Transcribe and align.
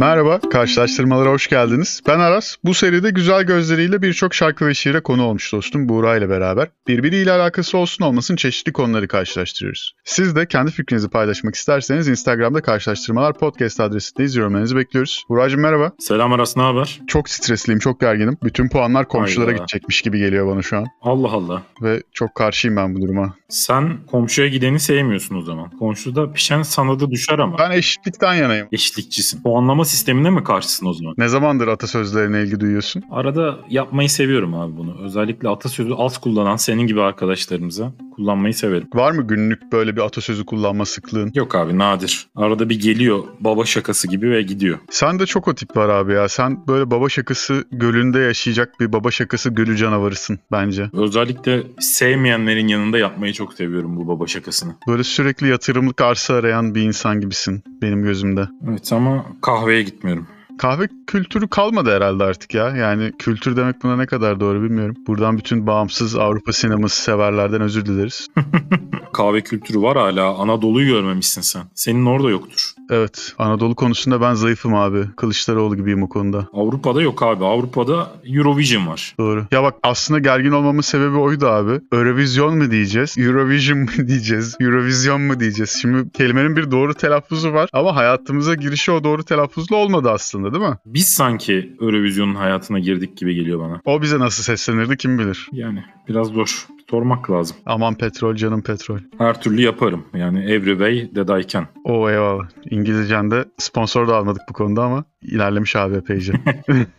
Merhaba, 0.00 0.40
karşılaştırmalara 0.40 1.30
hoş 1.30 1.48
geldiniz. 1.48 2.00
Ben 2.08 2.18
Aras. 2.18 2.56
Bu 2.64 2.74
seride 2.74 3.10
güzel 3.10 3.42
gözleriyle 3.42 4.02
birçok 4.02 4.34
şarkı 4.34 4.66
ve 4.66 4.74
şiire 4.74 5.00
konu 5.00 5.24
olmuş 5.24 5.52
dostum 5.52 5.88
Buğra 5.88 6.16
ile 6.16 6.28
beraber. 6.28 6.68
Birbiriyle 6.88 7.32
alakası 7.32 7.78
olsun 7.78 8.04
olmasın 8.04 8.36
çeşitli 8.36 8.72
konuları 8.72 9.08
karşılaştırıyoruz. 9.08 9.94
Siz 10.04 10.36
de 10.36 10.46
kendi 10.46 10.70
fikrinizi 10.70 11.08
paylaşmak 11.08 11.54
isterseniz 11.54 12.08
Instagram'da 12.08 12.62
karşılaştırmalar 12.62 13.38
podcast 13.38 13.80
adresindeyiz. 13.80 14.36
Yorumlarınızı 14.36 14.76
bekliyoruz. 14.76 15.24
Buğra'cığım 15.28 15.60
merhaba. 15.60 15.92
Selam 15.98 16.32
Aras, 16.32 16.56
ne 16.56 16.62
haber? 16.62 17.00
Çok 17.06 17.28
stresliyim, 17.28 17.78
çok 17.78 18.00
gerginim. 18.00 18.36
Bütün 18.42 18.68
puanlar 18.68 19.08
komşulara 19.08 19.46
Hayda. 19.48 19.58
gidecekmiş 19.58 20.02
gibi 20.02 20.18
geliyor 20.18 20.46
bana 20.46 20.62
şu 20.62 20.76
an. 20.76 20.86
Allah 21.02 21.32
Allah. 21.32 21.62
Ve 21.82 22.02
çok 22.12 22.34
karşıyım 22.34 22.76
ben 22.76 22.94
bu 22.94 23.02
duruma. 23.02 23.34
Sen 23.48 23.98
komşuya 24.06 24.48
gideni 24.48 24.80
sevmiyorsun 24.80 25.36
o 25.36 25.42
zaman. 25.42 25.70
Komşuda 25.78 26.32
pişen 26.32 26.62
sana 26.62 27.00
da 27.00 27.10
düşer 27.10 27.38
ama. 27.38 27.58
Ben 27.58 27.70
eşitlikten 27.70 28.34
yanayım. 28.34 28.68
Eşitlikçisin. 28.72 29.42
Puanlama 29.42 29.84
sistemine 29.90 30.30
mi 30.30 30.44
karşısın 30.44 30.86
o 30.86 30.92
zaman? 30.92 31.14
Ne 31.18 31.28
zamandır 31.28 31.68
atasözlerine 31.68 32.42
ilgi 32.42 32.60
duyuyorsun? 32.60 33.02
Arada 33.10 33.58
yapmayı 33.68 34.10
seviyorum 34.10 34.54
abi 34.54 34.76
bunu. 34.76 34.96
Özellikle 35.02 35.48
atasözü 35.48 35.94
az 35.94 36.18
kullanan 36.18 36.56
senin 36.56 36.86
gibi 36.86 37.02
arkadaşlarımıza 37.02 37.92
kullanmayı 38.20 38.54
severim. 38.54 38.88
Var 38.94 39.12
mı 39.12 39.26
günlük 39.26 39.72
böyle 39.72 39.96
bir 39.96 40.00
atasözü 40.00 40.44
kullanma 40.44 40.84
sıklığın? 40.84 41.30
Yok 41.34 41.54
abi 41.54 41.78
nadir. 41.78 42.26
Arada 42.36 42.68
bir 42.68 42.80
geliyor 42.80 43.24
baba 43.40 43.64
şakası 43.64 44.08
gibi 44.08 44.30
ve 44.30 44.42
gidiyor. 44.42 44.78
Sen 44.90 45.18
de 45.18 45.26
çok 45.26 45.48
o 45.48 45.54
tip 45.54 45.76
var 45.76 45.88
abi 45.88 46.12
ya. 46.12 46.28
Sen 46.28 46.66
böyle 46.66 46.90
baba 46.90 47.08
şakası 47.08 47.64
gölünde 47.72 48.18
yaşayacak 48.18 48.80
bir 48.80 48.92
baba 48.92 49.10
şakası 49.10 49.50
gölü 49.50 49.76
canavarısın 49.76 50.38
bence. 50.52 50.90
Özellikle 50.92 51.62
sevmeyenlerin 51.78 52.68
yanında 52.68 52.98
yapmayı 52.98 53.32
çok 53.32 53.54
seviyorum 53.54 53.96
bu 53.96 54.08
baba 54.08 54.26
şakasını. 54.26 54.72
Böyle 54.88 55.04
sürekli 55.04 55.48
yatırımlık 55.48 56.00
arsa 56.00 56.34
arayan 56.34 56.74
bir 56.74 56.82
insan 56.82 57.20
gibisin 57.20 57.62
benim 57.82 58.02
gözümde. 58.02 58.48
Evet 58.68 58.92
ama 58.92 59.26
kahveye 59.42 59.82
gitmiyorum. 59.82 60.26
Kahve 60.60 60.88
kültürü 61.06 61.48
kalmadı 61.48 61.96
herhalde 61.96 62.24
artık 62.24 62.54
ya. 62.54 62.76
Yani 62.76 63.12
kültür 63.18 63.56
demek 63.56 63.82
buna 63.82 63.96
ne 63.96 64.06
kadar 64.06 64.40
doğru 64.40 64.62
bilmiyorum. 64.62 64.96
Buradan 65.06 65.38
bütün 65.38 65.66
bağımsız 65.66 66.16
Avrupa 66.16 66.52
sineması 66.52 67.02
severlerden 67.02 67.60
özür 67.60 67.86
dileriz. 67.86 68.28
Kahve 69.12 69.40
kültürü 69.40 69.82
var 69.82 69.96
hala. 69.96 70.38
Anadolu'yu 70.38 70.86
görmemişsin 70.86 71.40
sen. 71.40 71.62
Senin 71.74 72.06
orada 72.06 72.30
yoktur. 72.30 72.72
Evet 72.90 73.32
Anadolu 73.38 73.74
konusunda 73.74 74.20
ben 74.20 74.34
zayıfım 74.34 74.74
abi. 74.74 75.04
Kılıçdaroğlu 75.16 75.76
gibiyim 75.76 76.02
o 76.02 76.08
konuda. 76.08 76.48
Avrupa'da 76.52 77.02
yok 77.02 77.22
abi. 77.22 77.44
Avrupa'da 77.44 78.10
Eurovision 78.24 78.86
var. 78.86 79.14
Doğru. 79.18 79.46
Ya 79.50 79.62
bak 79.62 79.74
aslında 79.82 80.20
gergin 80.20 80.50
olmamın 80.52 80.80
sebebi 80.80 81.16
oydu 81.16 81.46
abi. 81.46 81.80
Eurovision 81.92 82.58
mu 82.58 82.70
diyeceğiz? 82.70 83.18
Eurovision 83.18 83.78
mu 83.78 83.86
diyeceğiz? 84.08 84.56
Eurovision 84.60 85.20
mu 85.20 85.40
diyeceğiz? 85.40 85.78
Şimdi 85.82 86.10
kelimenin 86.10 86.56
bir 86.56 86.70
doğru 86.70 86.94
telaffuzu 86.94 87.52
var 87.52 87.68
ama 87.72 87.96
hayatımıza 87.96 88.54
girişi 88.54 88.92
o 88.92 89.04
doğru 89.04 89.24
telaffuzla 89.24 89.76
olmadı 89.76 90.10
aslında 90.10 90.52
değil 90.52 90.64
mi? 90.64 90.76
Biz 90.86 91.08
sanki 91.08 91.76
Eurovision'un 91.80 92.34
hayatına 92.34 92.78
girdik 92.78 93.16
gibi 93.16 93.34
geliyor 93.34 93.60
bana. 93.60 93.80
O 93.84 94.02
bize 94.02 94.18
nasıl 94.18 94.42
seslenirdi 94.42 94.96
kim 94.96 95.18
bilir. 95.18 95.48
Yani 95.52 95.84
biraz 96.08 96.26
zor. 96.26 96.66
Sormak 96.90 97.30
lazım. 97.30 97.56
Aman 97.66 97.94
petrol 97.94 98.34
canım 98.36 98.62
petrol. 98.62 98.98
Her 99.18 99.40
türlü 99.40 99.60
yaparım. 99.62 100.04
Yani 100.14 100.44
every 100.44 100.70
way 100.70 101.10
that 101.14 101.40
I 101.40 101.48
can. 101.48 101.66
O 101.84 102.10
eyvallah. 102.10 102.48
İngilizcen 102.70 103.30
de 103.30 103.44
sponsor 103.58 104.08
da 104.08 104.16
almadık 104.16 104.42
bu 104.48 104.52
konuda 104.52 104.84
ama 104.84 105.04
ilerlemiş 105.22 105.76
abi 105.76 105.96
epeyce. 105.96 106.32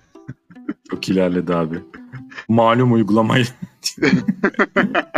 Çok 0.92 1.10
ilerledi 1.10 1.56
abi. 1.56 1.80
Malum 2.48 2.94
uygulamayı. 2.94 3.46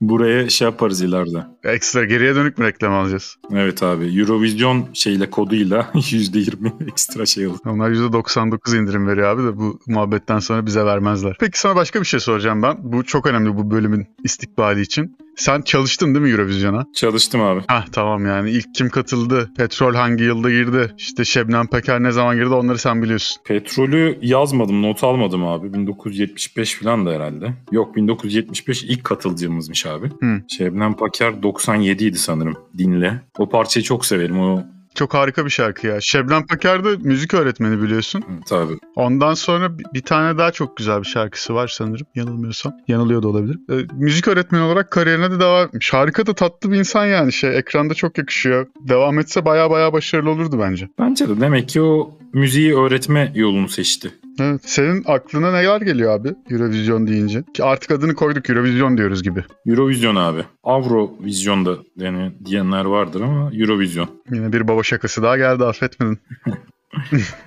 Buraya 0.00 0.48
şey 0.50 0.64
yaparız 0.64 1.02
ileride. 1.02 1.46
Ekstra 1.64 2.04
geriye 2.04 2.34
dönük 2.34 2.58
mü 2.58 2.64
reklam 2.64 2.92
alacağız? 2.92 3.36
Evet 3.52 3.82
abi. 3.82 4.20
Eurovision 4.20 4.86
şeyle 4.92 5.30
koduyla 5.30 5.80
%20 5.94 6.90
ekstra 6.90 7.26
şey 7.26 7.46
olur. 7.46 7.58
Onlar 7.66 7.90
%99 7.90 8.82
indirim 8.82 9.06
veriyor 9.08 9.28
abi 9.28 9.42
de 9.42 9.56
bu 9.56 9.80
muhabbetten 9.86 10.38
sonra 10.38 10.66
bize 10.66 10.84
vermezler. 10.84 11.36
Peki 11.40 11.60
sana 11.60 11.76
başka 11.76 12.00
bir 12.00 12.06
şey 12.06 12.20
soracağım 12.20 12.62
ben. 12.62 12.76
Bu 12.80 13.04
çok 13.04 13.26
önemli 13.26 13.56
bu 13.56 13.70
bölümün 13.70 14.06
istikbali 14.24 14.80
için. 14.80 15.16
Sen 15.38 15.62
çalıştın 15.62 16.14
değil 16.14 16.24
mi 16.24 16.30
Eurovision'a? 16.30 16.84
Çalıştım 16.94 17.42
abi. 17.42 17.60
Hah 17.68 17.86
tamam 17.92 18.26
yani 18.26 18.50
ilk 18.50 18.74
kim 18.74 18.88
katıldı? 18.90 19.50
Petrol 19.56 19.94
hangi 19.94 20.24
yılda 20.24 20.50
girdi? 20.50 20.94
İşte 20.98 21.24
Şebnem 21.24 21.66
Peker 21.66 22.02
ne 22.02 22.12
zaman 22.12 22.36
girdi 22.36 22.54
onları 22.54 22.78
sen 22.78 23.02
biliyorsun. 23.02 23.42
Petrolü 23.46 24.18
yazmadım, 24.22 24.82
not 24.82 25.04
almadım 25.04 25.46
abi. 25.46 25.72
1975 25.72 26.74
falan 26.74 27.06
da 27.06 27.10
herhalde. 27.10 27.52
Yok 27.72 27.96
1975 27.96 28.84
ilk 28.84 29.04
katılcımızmış 29.04 29.86
abi. 29.86 30.06
Hı. 30.20 30.42
Şebnem 30.48 30.94
Paker 30.94 31.42
97 31.42 32.04
idi 32.04 32.18
sanırım. 32.18 32.54
Dinle. 32.78 33.22
O 33.38 33.48
parçayı 33.48 33.84
çok 33.84 34.06
severim. 34.06 34.40
O 34.40 34.62
Çok 34.98 35.14
harika 35.14 35.44
bir 35.44 35.50
şarkı 35.50 35.86
ya. 35.86 36.00
Şebnem 36.00 36.46
Peker 36.46 36.84
de 36.84 36.88
müzik 36.96 37.34
öğretmeni 37.34 37.82
biliyorsun. 37.82 38.24
tabii. 38.48 38.78
Ondan 38.96 39.34
sonra 39.34 39.78
bir- 39.78 40.02
tane 40.02 40.38
daha 40.38 40.52
çok 40.52 40.76
güzel 40.76 41.00
bir 41.00 41.06
şarkısı 41.06 41.54
var 41.54 41.68
sanırım. 41.68 42.06
Yanılmıyorsam. 42.14 42.72
Yanılıyor 42.88 43.22
da 43.22 43.28
olabilir. 43.28 43.58
Ee, 43.70 43.86
müzik 43.92 44.28
öğretmeni 44.28 44.62
olarak 44.62 44.90
kariyerine 44.90 45.30
de 45.30 45.40
devam 45.40 45.66
etmiş. 45.66 45.92
Harika 45.92 46.26
da 46.26 46.34
tatlı 46.34 46.72
bir 46.72 46.76
insan 46.78 47.06
yani. 47.06 47.32
Şey, 47.32 47.58
ekranda 47.58 47.94
çok 47.94 48.18
yakışıyor. 48.18 48.66
Devam 48.88 49.18
etse 49.18 49.44
baya 49.44 49.70
baya 49.70 49.92
başarılı 49.92 50.30
olurdu 50.30 50.58
bence. 50.60 50.88
Bence 50.98 51.28
de 51.28 51.40
demek 51.40 51.68
ki 51.68 51.82
o 51.82 52.17
müziği 52.32 52.76
öğretme 52.76 53.32
yolunu 53.34 53.68
seçti. 53.68 54.14
Evet. 54.40 54.60
Senin 54.64 55.02
aklına 55.06 55.52
neler 55.52 55.80
geliyor 55.80 56.20
abi 56.20 56.34
Eurovision 56.50 57.06
deyince? 57.06 57.44
Ki 57.54 57.64
artık 57.64 57.90
adını 57.90 58.14
koyduk 58.14 58.50
Eurovision 58.50 58.98
diyoruz 58.98 59.22
gibi. 59.22 59.44
Eurovision 59.66 60.16
abi. 60.16 60.44
Avrovision 60.64 61.66
da 61.66 61.76
yani 61.96 62.32
diyenler 62.44 62.84
vardır 62.84 63.20
ama 63.20 63.50
Eurovision. 63.54 64.08
Yine 64.32 64.52
bir 64.52 64.68
baba 64.68 64.82
şakası 64.82 65.22
daha 65.22 65.36
geldi 65.36 65.64
affetmedin. 65.64 66.18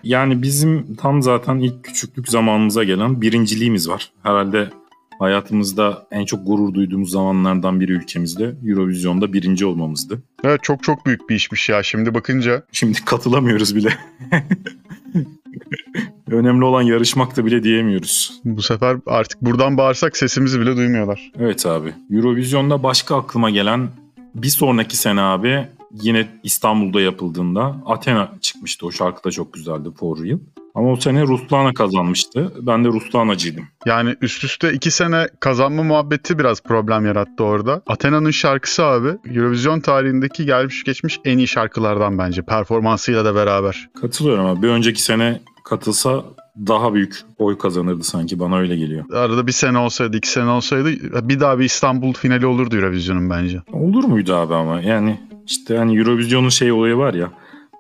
Yani 0.04 0.42
bizim 0.42 0.96
tam 0.96 1.22
zaten 1.22 1.60
ilk 1.60 1.84
küçüklük 1.84 2.30
zamanımıza 2.30 2.84
gelen 2.84 3.22
birinciliğimiz 3.22 3.90
var. 3.90 4.12
Herhalde 4.24 4.70
hayatımızda 5.22 6.08
en 6.12 6.26
çok 6.26 6.48
gurur 6.48 6.74
duyduğumuz 6.74 7.12
zamanlardan 7.12 7.80
biri 7.80 7.92
ülkemizde 7.92 8.56
Eurovision'da 8.68 9.34
birinci 9.34 9.66
olmamızdı. 9.66 10.22
Evet 10.44 10.64
çok 10.64 10.84
çok 10.84 11.06
büyük 11.06 11.30
bir 11.30 11.36
işmiş 11.36 11.70
ya 11.70 11.84
şimdi 11.84 12.14
bakınca. 12.14 12.64
Şimdi 12.72 13.06
katılamıyoruz 13.06 13.76
bile. 13.76 13.90
Önemli 16.32 16.66
olan 16.66 16.82
yarışmakta 16.82 17.46
bile 17.46 17.64
diyemiyoruz. 17.64 18.42
Bu 18.46 18.62
sefer 18.62 18.98
artık 19.06 19.42
buradan 19.42 19.78
bağırsak 19.78 20.18
sesimizi 20.18 20.60
bile 20.60 20.76
duymuyorlar. 20.76 21.32
Evet 21.40 21.66
abi. 21.66 21.94
Eurovision'da 22.12 22.84
başka 22.84 23.18
aklıma 23.18 23.50
gelen 23.50 23.90
bir 24.36 24.50
sonraki 24.50 24.98
sene 24.98 25.22
abi 25.22 25.68
yine 26.02 26.28
İstanbul'da 26.44 27.02
yapıldığında 27.02 27.82
Athena 27.86 28.32
çıkmıştı. 28.42 28.86
O 28.86 28.92
şarkı 28.92 29.24
da 29.24 29.32
çok 29.32 29.54
güzeldi 29.54 29.90
For 30.00 30.24
Real. 30.24 30.40
Ama 30.76 30.92
o 30.92 30.96
sene 30.96 31.24
Ruslana 31.24 31.74
kazanmıştı. 31.74 32.54
Ben 32.62 32.84
de 32.84 32.88
Ruslanacıydım. 32.88 33.64
Yani 33.86 34.16
üst 34.22 34.44
üste 34.44 34.74
iki 34.74 34.92
sene 34.92 35.28
kazanma 35.40 35.84
muhabbeti 35.84 36.40
biraz 36.40 36.64
problem 36.64 37.06
yarattı 37.06 37.44
orada. 37.44 37.82
Athena'nın 37.88 38.32
şarkısı 38.32 38.86
abi 38.86 39.10
Eurovision 39.26 39.80
tarihindeki 39.80 40.46
gelmiş 40.46 40.84
geçmiş 40.84 41.20
en 41.26 41.38
iyi 41.38 41.48
şarkılardan 41.48 42.18
bence. 42.18 42.42
Performansıyla 42.42 43.26
da 43.26 43.36
beraber. 43.36 43.90
Katılıyorum 44.02 44.46
ama 44.46 44.62
bir 44.62 44.68
önceki 44.68 45.02
sene 45.02 45.42
katılsa 45.66 46.24
daha 46.68 46.94
büyük 46.94 47.22
oy 47.38 47.58
kazanırdı 47.58 48.04
sanki 48.04 48.40
bana 48.40 48.58
öyle 48.58 48.76
geliyor. 48.76 49.06
Arada 49.14 49.48
bir 49.48 49.52
sene 49.52 49.78
olsaydı, 49.78 50.18
iki 50.18 50.30
sene 50.30 50.50
olsaydı 50.50 50.90
bir 51.30 51.40
daha 51.40 51.60
bir 51.60 51.66
İstanbul 51.66 52.14
finali 52.14 52.46
olurdu 52.46 52.76
Eurovision'un 52.76 53.30
bence. 53.30 53.62
Olur 53.74 54.04
muydu 54.04 54.36
abi 54.36 54.54
ama 54.54 54.82
yani 54.82 55.20
işte 55.46 55.78
hani 55.78 55.98
Eurovision'un 55.98 56.50
şey 56.50 56.72
olayı 56.72 56.98
var 56.98 57.14
ya 57.14 57.32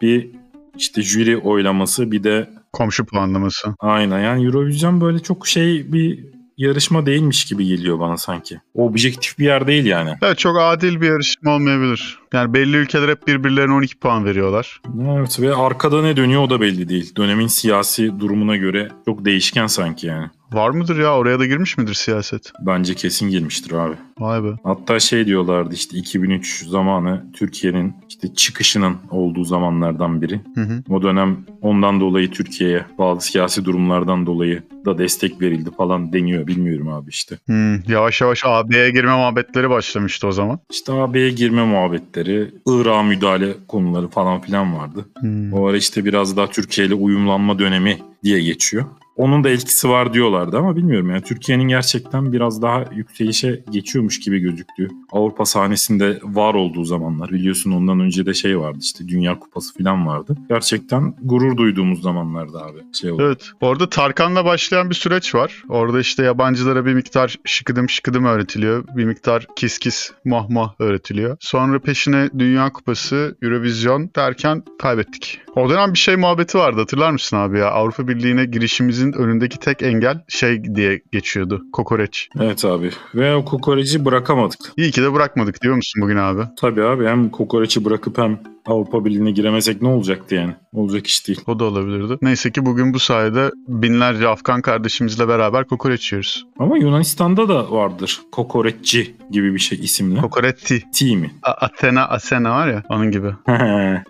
bir 0.02 0.30
işte 0.78 1.02
jüri 1.02 1.38
oylaması 1.38 2.12
bir 2.12 2.24
de 2.24 2.50
Komşu 2.74 3.06
puanlaması. 3.06 3.76
aynen 3.80 4.20
yani 4.20 4.46
Eurovision 4.46 5.02
böyle 5.02 5.20
çok 5.20 5.48
şey 5.48 5.94
bir 5.94 6.20
yarışma 6.58 7.06
değilmiş 7.06 7.46
gibi 7.46 7.66
geliyor 7.66 8.00
bana 8.00 8.18
sanki. 8.18 8.62
Objektif 8.76 9.40
bir 9.40 9.46
yer 9.46 9.68
değil 9.68 9.86
yani. 9.86 10.10
Evet 10.22 10.38
çok 10.38 10.58
adil 10.60 11.02
bir 11.02 11.08
yarışma 11.08 11.56
olmayabilir. 11.56 12.20
Yani 12.34 12.54
belli 12.54 12.76
ülkeler 12.78 13.10
hep 13.10 13.28
birbirlerine 13.28 13.74
12 13.74 14.00
puan 14.00 14.26
veriyorlar. 14.26 14.82
Evet 15.18 15.40
ve 15.40 15.56
arkada 15.56 16.02
ne 16.02 16.18
dönüyor 16.18 16.42
o 16.42 16.50
da 16.50 16.62
belli 16.62 16.90
değil. 16.90 17.16
Dönemin 17.16 17.48
siyasi 17.48 18.20
durumuna 18.20 18.56
göre 18.56 18.92
çok 19.06 19.26
değişken 19.26 19.68
sanki 19.68 20.08
yani. 20.08 20.30
Var 20.54 20.70
mıdır 20.70 21.00
ya? 21.00 21.18
Oraya 21.18 21.40
da 21.40 21.46
girmiş 21.46 21.78
midir 21.78 21.94
siyaset? 21.94 22.52
Bence 22.62 22.96
kesin 22.96 23.30
girmiştir 23.30 23.72
abi. 23.72 23.96
Vay 24.20 24.44
be. 24.44 24.48
Hatta 24.64 25.00
şey 25.00 25.26
diyorlardı 25.26 25.76
işte 25.76 25.98
2003 25.98 26.66
zamanı 26.68 27.26
Türkiye'nin 27.34 27.96
işte 28.10 28.34
çıkışının 28.34 28.98
olduğu 29.12 29.44
zamanlardan 29.44 30.22
biri. 30.22 30.42
Hı 30.56 30.62
hı. 30.62 30.84
O 30.90 31.02
dönem 31.02 31.38
ondan 31.62 32.02
dolayı 32.02 32.32
Türkiye'ye 32.32 32.86
bazı 32.98 33.28
siyasi 33.28 33.66
durumlardan 33.66 34.26
dolayı 34.26 34.64
da 34.86 34.98
destek 34.98 35.42
verildi 35.42 35.70
falan 35.78 36.14
deniyor. 36.14 36.48
Bilmiyorum 36.48 36.88
abi 36.88 37.10
işte. 37.10 37.38
Hmm, 37.46 37.76
yavaş 37.88 38.22
yavaş 38.22 38.42
AB'ye 38.46 38.92
girme 38.92 39.16
muhabbetleri 39.16 39.70
başlamıştı 39.70 40.28
o 40.28 40.32
zaman. 40.32 40.60
İşte 40.72 40.94
AB'ye 40.94 41.30
girme 41.30 41.66
muhabbetleri, 41.66 42.52
Irak'a 42.68 43.04
müdahale 43.04 43.54
konuları 43.68 44.08
falan 44.08 44.42
filan 44.42 44.78
vardı. 44.78 45.06
Hmm. 45.20 45.54
O 45.54 45.68
ara 45.68 45.78
işte 45.78 46.06
biraz 46.06 46.38
daha 46.38 46.50
Türkiye 46.50 46.88
ile 46.88 46.94
uyumlanma 46.94 47.60
dönemi 47.60 47.98
diye 48.24 48.42
geçiyor. 48.44 48.86
Onun 49.16 49.44
da 49.44 49.50
etkisi 49.50 49.90
var 49.90 50.14
diyorlardı 50.14 50.58
ama 50.58 50.76
bilmiyorum 50.76 51.10
yani 51.10 51.22
Türkiye'nin 51.22 51.68
gerçekten 51.68 52.34
biraz 52.34 52.62
daha 52.62 52.86
yükselişe 52.96 53.64
geçiyormuş 53.72 54.20
gibi 54.20 54.40
gözüktü. 54.40 54.88
Avrupa 55.12 55.46
sahnesinde 55.46 56.20
var 56.24 56.54
olduğu 56.54 56.84
zamanlar 56.84 57.30
biliyorsun 57.32 57.72
ondan 57.72 58.00
önce 58.00 58.26
de 58.26 58.34
şey 58.34 58.60
vardı 58.60 58.78
işte 58.82 59.08
Dünya 59.08 59.40
Kupası 59.40 59.78
falan 59.78 60.08
vardı. 60.08 60.38
Gerçekten 60.50 61.16
gurur 61.22 61.58
duyduğumuz 61.58 62.02
zamanlarda 62.02 62.66
abi. 62.66 62.80
Şey 62.94 63.12
oldu. 63.12 63.24
Evet. 63.26 63.52
Orada 63.62 63.90
Tarkan'la 63.90 64.46
başlayan 64.46 64.90
bir 64.90 64.96
süreç 64.96 65.36
var. 65.36 65.64
Orada 65.70 66.00
işte 66.00 66.24
yabancılara 66.24 66.86
bir 66.86 66.94
miktar 66.94 67.38
şıkıdım 67.46 67.90
şıkıdım 67.90 68.26
öğretiliyor. 68.26 68.84
Bir 68.96 69.06
miktar 69.06 69.48
kis 69.56 69.80
kis 69.80 70.12
mah 70.26 70.50
mah 70.50 70.74
öğretiliyor. 70.80 71.38
Sonra 71.40 71.80
peşine 71.80 72.30
Dünya 72.40 72.74
Kupası, 72.74 73.38
Eurovision 73.42 74.10
derken 74.16 74.64
kaybettik. 74.80 75.40
O 75.56 75.70
dönem 75.70 75.94
bir 75.94 75.98
şey 75.98 76.16
muhabbeti 76.16 76.58
vardı 76.58 76.80
hatırlar 76.80 77.12
mısın 77.12 77.38
abi 77.38 77.60
ya? 77.60 77.72
Avrupa 77.72 78.08
Birliği'ne 78.08 78.46
girişimizin 78.46 79.14
önündeki 79.14 79.60
tek 79.60 79.82
engel 79.82 80.24
şey 80.28 80.64
diye 80.76 81.02
geçiyordu. 81.12 81.62
Kokoreç. 81.74 82.30
Evet 82.40 82.66
abi 82.66 82.92
ve 83.16 83.36
o 83.36 83.46
kokoreci 83.46 84.06
bırakamadık. 84.06 84.60
İyi 84.78 84.92
ki 84.92 85.02
de 85.02 85.14
bırakmadık 85.14 85.62
diyor 85.62 85.76
musun 85.76 86.02
bugün 86.04 86.18
abi? 86.18 86.42
Tabii 86.58 86.84
abi 86.84 87.06
hem 87.06 87.30
kokoreçi 87.30 87.86
bırakıp 87.86 88.18
hem 88.18 88.40
Avrupa 88.66 89.06
Birliği'ne 89.06 89.32
giremesek 89.32 89.82
ne 89.82 89.88
olacaktı 89.88 90.36
yani? 90.36 90.54
Olacak 90.74 91.08
iş 91.08 91.28
değil. 91.28 91.42
O 91.48 91.60
da 91.60 91.64
olabilirdi. 91.66 92.18
Neyse 92.22 92.52
ki 92.52 92.66
bugün 92.66 92.94
bu 92.94 93.00
sayede 93.00 93.52
binlerce 93.68 94.28
Afgan 94.28 94.62
kardeşimizle 94.62 95.28
beraber 95.28 95.68
kokoreç 95.68 96.12
yiyoruz. 96.12 96.46
Ama 96.60 96.78
Yunanistan'da 96.78 97.50
da 97.50 97.72
vardır 97.72 98.22
kokoreççi 98.32 99.16
gibi 99.32 99.54
bir 99.54 99.60
şey 99.60 99.80
isimli. 99.80 100.22
Kokoretti. 100.22 100.84
T 100.94 101.16
mi? 101.16 101.32
A- 101.44 101.52
Athena, 101.52 102.08
Asena 102.08 102.52
var 102.52 102.68
ya 102.68 102.84
onun 102.90 103.12
gibi. 103.12 103.28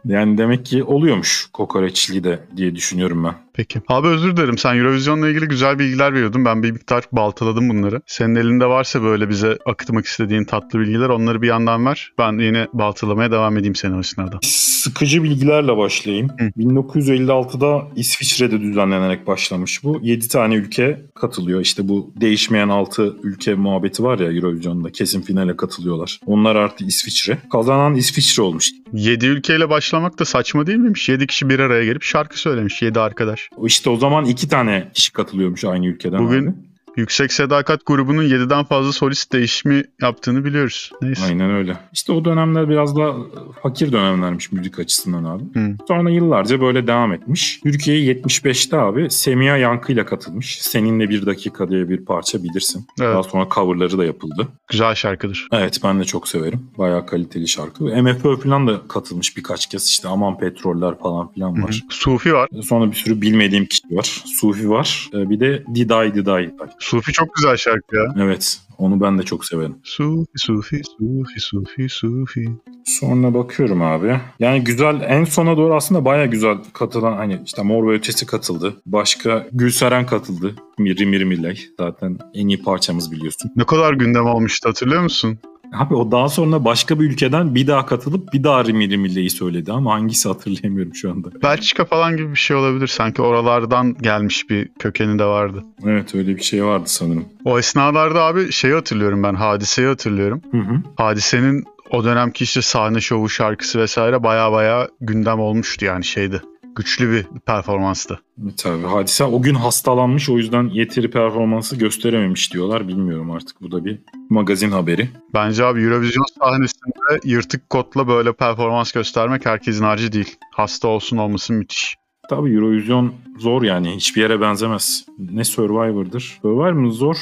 yani 0.06 0.38
demek 0.38 0.66
ki 0.66 0.84
oluyormuş 0.84 1.50
kokoreçli 1.54 2.24
de 2.24 2.40
diye 2.58 2.76
düşünüyorum 2.76 3.24
ben. 3.24 3.34
Peki. 3.54 3.82
Abi 3.88 4.08
özür 4.08 4.38
dilerim. 4.38 4.58
Sen 4.58 4.78
Eurovision'la 4.78 5.30
ilgili 5.30 5.48
güzel 5.48 5.80
bilgiler 5.80 6.14
veriyordun. 6.14 6.46
Ben 6.46 6.64
bir 6.64 6.72
miktar 6.72 7.04
baltaladım 7.12 7.70
bunları. 7.70 8.02
Senin 8.06 8.36
elinde 8.36 8.66
varsa 8.66 9.04
böyle 9.04 9.30
bize 9.30 9.58
akıtmak 9.66 10.06
istediğin 10.06 10.44
tatlı 10.44 10.80
bilgiler 10.80 11.10
onları 11.10 11.42
bir 11.42 11.48
yandan 11.48 11.86
ver. 11.86 12.12
Ben 12.18 12.40
yine 12.40 12.68
baltalamaya 12.74 13.32
devam 13.32 13.58
edeyim 13.58 13.76
senin 13.76 13.94
o 13.94 14.00
esnada. 14.00 14.40
Sıkıcı 14.82 15.24
bilgilerle 15.24 15.78
başlayayım. 15.78 16.28
Hı. 16.40 16.46
1956'da 16.58 17.88
İsviçre'de 17.96 18.62
düzenlenerek 18.62 19.28
başlamış 19.28 19.84
bu. 19.84 20.00
7 20.02 20.28
tane 20.28 20.56
ülke 20.56 21.02
katılıyor. 21.16 21.62
İşte 21.62 21.88
bu 21.88 22.14
değişmeyen 22.22 22.70
6 22.70 23.16
ülke 23.24 23.54
muhabbeti 23.54 24.04
var 24.04 24.20
ya 24.20 24.32
Eurovision'da 24.32 24.92
kesin 24.92 25.22
finale 25.22 25.56
katılıyorlar. 25.56 26.20
Onlar 26.26 26.56
artı 26.56 26.86
İsviçre. 26.86 27.38
Kazanan 27.52 27.96
İsviçre 27.96 28.44
olmuş. 28.44 28.72
7 28.94 29.26
ülkeyle 29.26 29.70
başlamak 29.70 30.20
da 30.20 30.26
saçma 30.26 30.68
değil 30.68 30.78
miymiş? 30.78 31.10
7 31.10 31.28
kişi 31.28 31.50
bir 31.50 31.60
araya 31.60 31.86
gelip 31.86 32.04
şarkı 32.04 32.40
söylemiş. 32.40 32.82
7 32.82 33.00
arkadaş. 33.00 33.41
İşte 33.66 33.90
o 33.90 33.96
zaman 33.96 34.26
2 34.26 34.48
tane 34.48 34.92
kişi 34.94 35.14
katılıyormuş 35.14 35.66
aynı 35.66 35.86
ülkeden. 35.86 36.26
Bugün 36.26 36.48
abi. 36.48 36.56
Yüksek 36.98 37.34
Sadakat 37.34 37.86
grubunun 37.86 38.24
7'den 38.24 38.64
fazla 38.64 38.92
solist 38.92 39.34
değişimi 39.34 39.84
yaptığını 40.02 40.46
biliyoruz. 40.46 40.92
Neyse. 41.02 41.26
Aynen 41.26 41.52
öyle. 41.52 41.78
İşte 41.94 42.12
o 42.12 42.26
dönemler 42.26 42.70
biraz 42.70 42.96
da 42.96 43.16
fakir 43.64 43.92
dönemlermiş 43.92 44.52
müzik 44.52 44.80
açısından 44.80 45.24
abi. 45.24 45.44
Hı. 45.54 45.76
Sonra 45.88 46.10
yıllarca 46.10 46.62
böyle 46.62 46.88
devam 46.88 47.14
etmiş. 47.14 47.60
Türkiye'ye 47.64 48.14
75'te 48.14 48.78
abi 48.78 49.10
Semiha 49.10 49.58
Yankı'yla 49.58 50.06
katılmış. 50.06 50.58
Seninle 50.62 51.10
bir 51.10 51.26
dakika 51.26 51.70
diye 51.70 51.90
bir 51.90 52.06
parça 52.06 52.44
bilirsin. 52.44 52.86
Evet. 53.02 53.14
Daha 53.14 53.24
sonra 53.24 53.48
coverları 53.56 53.98
da 53.98 54.06
yapıldı. 54.06 54.48
Güzel 54.68 54.96
şarkıdır. 54.96 55.48
Evet 55.52 55.80
ben 55.84 56.00
de 56.00 56.04
çok 56.04 56.28
severim. 56.28 56.60
Bayağı 56.78 57.06
kaliteli 57.06 57.48
şarkı. 57.48 57.84
MFÖ 57.84 58.36
falan 58.36 58.68
da 58.68 58.82
katılmış 58.88 59.38
birkaç 59.38 59.68
kez. 59.70 59.88
İşte 59.88 60.08
Aman 60.08 60.38
Petroller 60.38 61.00
falan 61.00 61.32
filan 61.34 61.56
Hı 61.56 61.62
hı. 61.62 61.64
var. 61.64 61.82
Sufi 61.90 62.34
var. 62.34 62.50
Sonra 62.64 62.92
bir 62.92 62.96
sürü 62.96 63.22
bilmediğim 63.22 63.66
kişi 63.66 63.84
var. 63.92 64.24
Sufi 64.26 64.70
var. 64.70 65.10
Ee, 65.14 65.30
Bir 65.30 65.40
de 65.40 65.64
Diday 65.76 66.16
Diday 66.16 66.50
var. 66.60 66.70
Sufi 66.82 67.12
çok 67.12 67.36
güzel 67.36 67.58
şarkı 67.58 67.96
ya. 67.96 68.14
Evet 68.18 68.60
onu 68.78 69.02
ben 69.02 69.18
de 69.18 69.24
çok 69.24 69.46
severim. 69.46 69.76
Sufi, 69.84 70.26
Sufi, 70.36 70.82
Sufi, 70.98 71.40
Sufi, 71.40 71.90
Sufi. 71.90 72.50
Sonra 72.86 73.34
bakıyorum 73.34 73.82
abi. 73.82 74.20
Yani 74.40 74.64
güzel 74.64 75.02
en 75.08 75.24
sona 75.24 75.58
doğru 75.58 75.76
aslında 75.76 76.06
baya 76.06 76.26
güzel 76.26 76.58
katılan 76.74 77.18
hani 77.18 77.42
işte 77.46 77.64
Mor 77.64 77.88
ve 77.88 77.94
Ötesi 77.96 78.26
katıldı. 78.26 78.74
Başka 78.86 79.48
Gülseren 79.52 80.06
katıldı. 80.06 80.56
Miri 80.78 81.06
Miri 81.06 81.26
Milley. 81.26 81.60
Zaten 81.80 82.18
en 82.34 82.48
iyi 82.48 82.64
parçamız 82.64 83.12
biliyorsun. 83.12 83.52
Ne 83.56 83.66
kadar 83.66 83.94
gündem 83.94 84.26
olmuştu 84.26 84.70
hatırlıyor 84.70 85.02
musun? 85.02 85.40
Abi 85.74 85.96
o 85.96 86.12
daha 86.12 86.30
sonra 86.30 86.66
başka 86.66 87.00
bir 87.00 87.06
ülkeden 87.06 87.56
bir 87.56 87.68
daha 87.68 87.86
katılıp 87.86 88.34
bir 88.34 88.44
daha 88.44 88.64
Miri 88.64 88.98
Milley'i 88.98 89.30
söyledi 89.30 89.72
ama 89.72 89.94
hangisi 89.94 90.30
hatırlayamıyorum 90.30 90.96
şu 90.96 91.12
anda. 91.12 91.30
Belçika 91.44 91.86
falan 91.86 92.18
gibi 92.18 92.32
bir 92.32 92.40
şey 92.40 92.58
olabilir. 92.58 92.88
Sanki 92.88 93.22
oralardan 93.22 93.98
gelmiş 94.02 94.50
bir 94.50 94.70
kökeni 94.80 95.20
de 95.20 95.26
vardı. 95.26 95.64
Evet 95.86 96.16
öyle 96.16 96.36
bir 96.36 96.42
şey 96.42 96.66
vardı 96.66 96.84
sanırım. 96.86 97.26
O 97.46 97.60
esnalarda 97.60 98.24
abi 98.24 98.52
şeyi 98.52 98.74
hatırlıyorum 98.74 99.24
ben. 99.24 99.34
Hadiseyi 99.34 99.88
hatırlıyorum. 99.88 100.42
Hı 100.52 100.58
hı. 100.58 100.76
Hadisenin 100.96 101.64
o 101.90 102.04
dönemki 102.04 102.44
işte 102.44 102.62
sahne 102.62 103.02
şovu 103.02 103.30
şarkısı 103.30 103.80
vesaire 103.80 104.24
baya 104.24 104.52
baya 104.52 104.88
gündem 105.02 105.40
olmuştu 105.40 105.86
yani 105.86 106.04
şeydi. 106.04 106.42
Güçlü 106.76 107.12
bir 107.12 107.26
performanstı. 107.46 108.20
Tabii 108.58 108.84
hadise 108.84 109.24
o 109.24 109.42
gün 109.42 109.56
hastalanmış 109.56 110.30
o 110.30 110.38
yüzden 110.38 110.64
yeteri 110.64 111.12
performansı 111.12 111.76
gösterememiş 111.76 112.54
diyorlar. 112.54 112.88
Bilmiyorum 112.88 113.32
artık 113.32 113.62
bu 113.62 113.72
da 113.72 113.86
bir 113.86 114.00
magazin 114.30 114.72
haberi. 114.72 115.10
Bence 115.34 115.66
abi 115.66 115.82
Eurovision 115.82 116.26
sahnesinde 116.40 117.20
yırtık 117.24 117.70
kotla 117.70 118.08
böyle 118.08 118.34
performans 118.34 118.92
göstermek 118.92 119.46
herkesin 119.46 119.84
harcı 119.84 120.12
değil. 120.12 120.36
Hasta 120.52 120.88
olsun 120.88 121.18
olmasın 121.18 121.56
müthiş. 121.56 121.96
Tabii 122.30 122.54
Eurovision 122.54 123.14
zor 123.40 123.64
yani 123.64 123.96
hiçbir 123.96 124.22
yere 124.22 124.42
benzemez. 124.42 125.06
Ne 125.20 125.44
Survivor'dır. 125.44 126.40
Survivor 126.42 126.72
mu 126.72 126.92
zor 126.92 127.18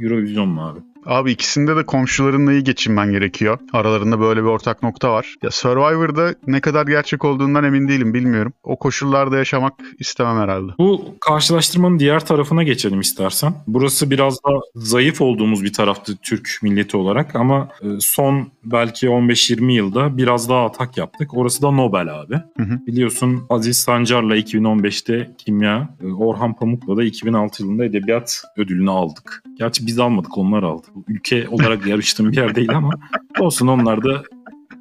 Eurovision 0.00 0.48
mu 0.48 0.66
abi? 0.68 0.80
Abi 1.06 1.32
ikisinde 1.32 1.76
de 1.76 1.86
komşularınla 1.86 2.52
iyi 2.52 2.64
geçinmen 2.64 3.12
gerekiyor. 3.12 3.58
Aralarında 3.72 4.20
böyle 4.20 4.40
bir 4.40 4.48
ortak 4.48 4.82
nokta 4.82 5.12
var. 5.12 5.34
Ya 5.42 5.50
Survivor'da 5.50 6.34
ne 6.46 6.60
kadar 6.60 6.86
gerçek 6.86 7.24
olduğundan 7.24 7.64
emin 7.64 7.88
değilim 7.88 8.14
bilmiyorum. 8.14 8.52
O 8.62 8.78
koşullarda 8.78 9.38
yaşamak 9.38 9.74
istemem 9.98 10.42
herhalde. 10.42 10.72
Bu 10.78 11.04
karşılaştırmanın 11.20 11.98
diğer 11.98 12.26
tarafına 12.26 12.62
geçelim 12.62 13.00
istersen. 13.00 13.54
Burası 13.66 14.10
biraz 14.10 14.34
da 14.34 14.50
zayıf 14.74 15.20
olduğumuz 15.20 15.64
bir 15.64 15.72
taraftı 15.72 16.16
Türk 16.16 16.58
milleti 16.62 16.96
olarak 16.96 17.36
ama 17.36 17.68
e, 17.82 17.86
son 18.00 18.48
belki 18.64 19.06
15-20 19.06 19.72
yılda 19.72 20.16
biraz 20.16 20.48
daha 20.48 20.64
atak 20.64 20.96
yaptık. 20.98 21.34
Orası 21.34 21.62
da 21.62 21.70
Nobel 21.70 22.20
abi. 22.20 22.34
Hı 22.34 22.62
hı. 22.62 22.86
Biliyorsun 22.86 23.46
Aziz 23.50 23.78
Sancar'la 23.78 24.36
2015'te 24.36 25.30
kimya, 25.38 25.88
e, 26.02 26.06
Orhan 26.12 26.54
Pamuk'la 26.54 26.96
da 26.96 27.04
2006 27.04 27.62
yılında 27.62 27.84
edebiyat 27.84 28.42
ödülünü 28.56 28.90
aldık. 28.90 29.42
Gerçi 29.58 29.86
biz 29.86 29.98
almadık 29.98 30.38
onlar 30.38 30.62
aldı. 30.62 30.86
Ülke 31.08 31.48
olarak 31.48 31.86
yarıştığım 31.86 32.32
bir 32.32 32.36
yer 32.36 32.54
değil 32.54 32.76
ama 32.76 32.90
olsun 33.38 33.66
onlar 33.66 34.04
da 34.04 34.22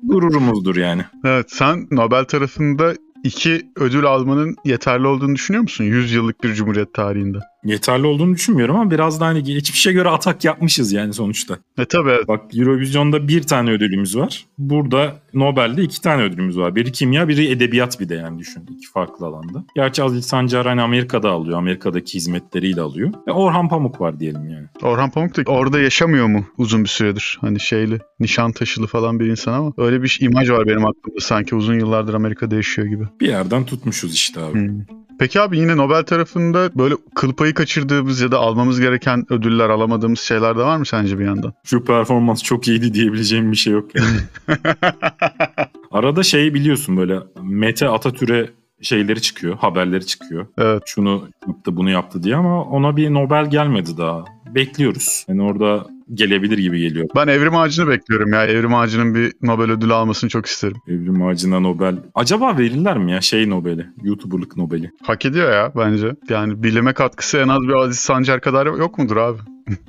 gururumuzdur 0.03 0.75
yani. 0.75 1.01
Evet 1.25 1.51
sen 1.51 1.87
Nobel 1.91 2.25
tarafında 2.25 2.93
iki 3.23 3.61
ödül 3.75 4.05
almanın 4.05 4.55
yeterli 4.65 5.07
olduğunu 5.07 5.35
düşünüyor 5.35 5.61
musun? 5.61 5.83
100 5.83 6.13
yıllık 6.13 6.43
bir 6.43 6.53
cumhuriyet 6.53 6.93
tarihinde. 6.93 7.37
Yeterli 7.65 8.07
olduğunu 8.07 8.33
düşünmüyorum 8.33 8.75
ama 8.75 8.91
biraz 8.91 9.19
da 9.19 9.25
hani 9.25 9.43
geçmişe 9.43 9.91
göre 9.91 10.09
atak 10.09 10.45
yapmışız 10.45 10.91
yani 10.91 11.13
sonuçta. 11.13 11.57
E 11.77 11.85
tabi 11.85 12.09
evet. 12.09 12.27
Bak 12.27 12.41
Eurovision'da 12.55 13.27
bir 13.27 13.43
tane 13.43 13.71
ödülümüz 13.71 14.17
var. 14.17 14.45
Burada 14.57 15.15
Nobel'de 15.33 15.83
iki 15.83 16.01
tane 16.01 16.23
ödülümüz 16.23 16.57
var. 16.57 16.75
Biri 16.75 16.91
kimya, 16.91 17.27
biri 17.27 17.51
edebiyat 17.51 17.99
bir 17.99 18.09
de 18.09 18.15
yani 18.15 18.39
düşün. 18.39 18.65
iki 18.77 18.91
farklı 18.91 19.25
alanda. 19.25 19.63
Gerçi 19.75 20.03
Aziz 20.03 20.25
Sancar 20.25 20.65
hani 20.65 20.81
Amerika'da 20.81 21.29
alıyor. 21.29 21.57
Amerika'daki 21.57 22.13
hizmetleriyle 22.13 22.81
alıyor. 22.81 23.13
Ve 23.27 23.31
Orhan 23.31 23.69
Pamuk 23.69 24.01
var 24.01 24.19
diyelim 24.19 24.49
yani. 24.49 24.67
Orhan 24.81 25.09
Pamuk 25.09 25.37
da 25.37 25.51
orada 25.51 25.79
yaşamıyor 25.79 26.27
mu 26.27 26.45
uzun 26.57 26.83
bir 26.83 26.89
süredir? 26.89 27.37
Hani 27.41 27.59
şeyli, 27.59 27.99
Nişantaşılı 28.19 28.87
falan 28.87 29.19
bir 29.19 29.25
insan 29.25 29.53
ama 29.53 29.73
öyle 29.77 30.03
bir 30.03 30.17
imaj 30.21 30.49
var 30.49 30.67
benim 30.67 30.85
aklımda 30.85 31.19
sanki 31.19 31.55
uzun 31.55 31.79
yıllardır 31.79 32.13
Amerika'da 32.13 32.55
yaşıyor 32.55 32.87
gibi. 32.87 33.03
Bir 33.21 33.27
yerden 33.27 33.65
tutmuşuz 33.65 34.13
işte 34.13 34.41
abi. 34.41 34.53
Hmm. 34.53 35.02
Peki 35.19 35.41
abi 35.41 35.57
yine 35.59 35.77
Nobel 35.77 36.03
tarafında 36.03 36.69
böyle 36.77 36.95
kıl 37.15 37.33
payı 37.33 37.53
kaçırdığımız 37.53 38.21
ya 38.21 38.31
da 38.31 38.39
almamız 38.39 38.79
gereken 38.79 39.25
ödüller 39.29 39.69
alamadığımız 39.69 40.19
şeyler 40.19 40.57
de 40.57 40.63
var 40.63 40.77
mı 40.77 40.85
sence 40.85 41.19
bir 41.19 41.25
yandan? 41.25 41.53
Şu 41.63 41.83
performans 41.85 42.43
çok 42.43 42.67
iyiydi 42.67 42.93
diyebileceğim 42.93 43.51
bir 43.51 43.57
şey 43.57 43.73
yok 43.73 43.89
yani. 43.95 44.17
Arada 45.91 46.23
şeyi 46.23 46.53
biliyorsun 46.53 46.97
böyle 46.97 47.19
Mete 47.41 47.87
Atatürk'e 47.89 48.49
şeyleri 48.81 49.21
çıkıyor, 49.21 49.57
haberleri 49.57 50.05
çıkıyor. 50.05 50.45
evet. 50.57 50.83
Şunu 50.85 51.27
yaptı, 51.47 51.77
bunu 51.77 51.89
yaptı 51.89 52.23
diye 52.23 52.35
ama 52.35 52.63
ona 52.63 52.97
bir 52.97 53.13
Nobel 53.13 53.49
gelmedi 53.49 53.97
daha. 53.97 54.25
Bekliyoruz. 54.55 55.25
Yani 55.27 55.43
orada 55.43 55.87
gelebilir 56.13 56.57
gibi 56.57 56.79
geliyor. 56.79 57.09
Ben 57.15 57.27
Evrim 57.27 57.55
Ağacı'nı 57.55 57.87
bekliyorum 57.87 58.33
ya. 58.33 58.45
Evrim 58.45 58.75
Ağacı'nın 58.75 59.15
bir 59.15 59.33
Nobel 59.41 59.71
ödülü 59.71 59.93
almasını 59.93 60.29
çok 60.29 60.45
isterim. 60.45 60.77
Evrim 60.87 61.23
Ağacı'na 61.23 61.59
Nobel. 61.59 61.95
Acaba 62.15 62.57
verirler 62.57 62.97
mi 62.97 63.11
ya 63.11 63.21
şey 63.21 63.49
Nobel'i? 63.49 63.87
YouTuber'lık 64.03 64.57
Nobel'i. 64.57 64.91
Hak 65.03 65.25
ediyor 65.25 65.51
ya 65.51 65.71
bence. 65.75 66.15
Yani 66.29 66.63
bilime 66.63 66.93
katkısı 66.93 67.37
en 67.37 67.47
az 67.47 67.61
bir 67.61 67.73
Aziz 67.73 67.99
Sancar 67.99 68.41
kadar 68.41 68.65
yok 68.65 68.97
mudur 68.97 69.17
abi? 69.17 69.39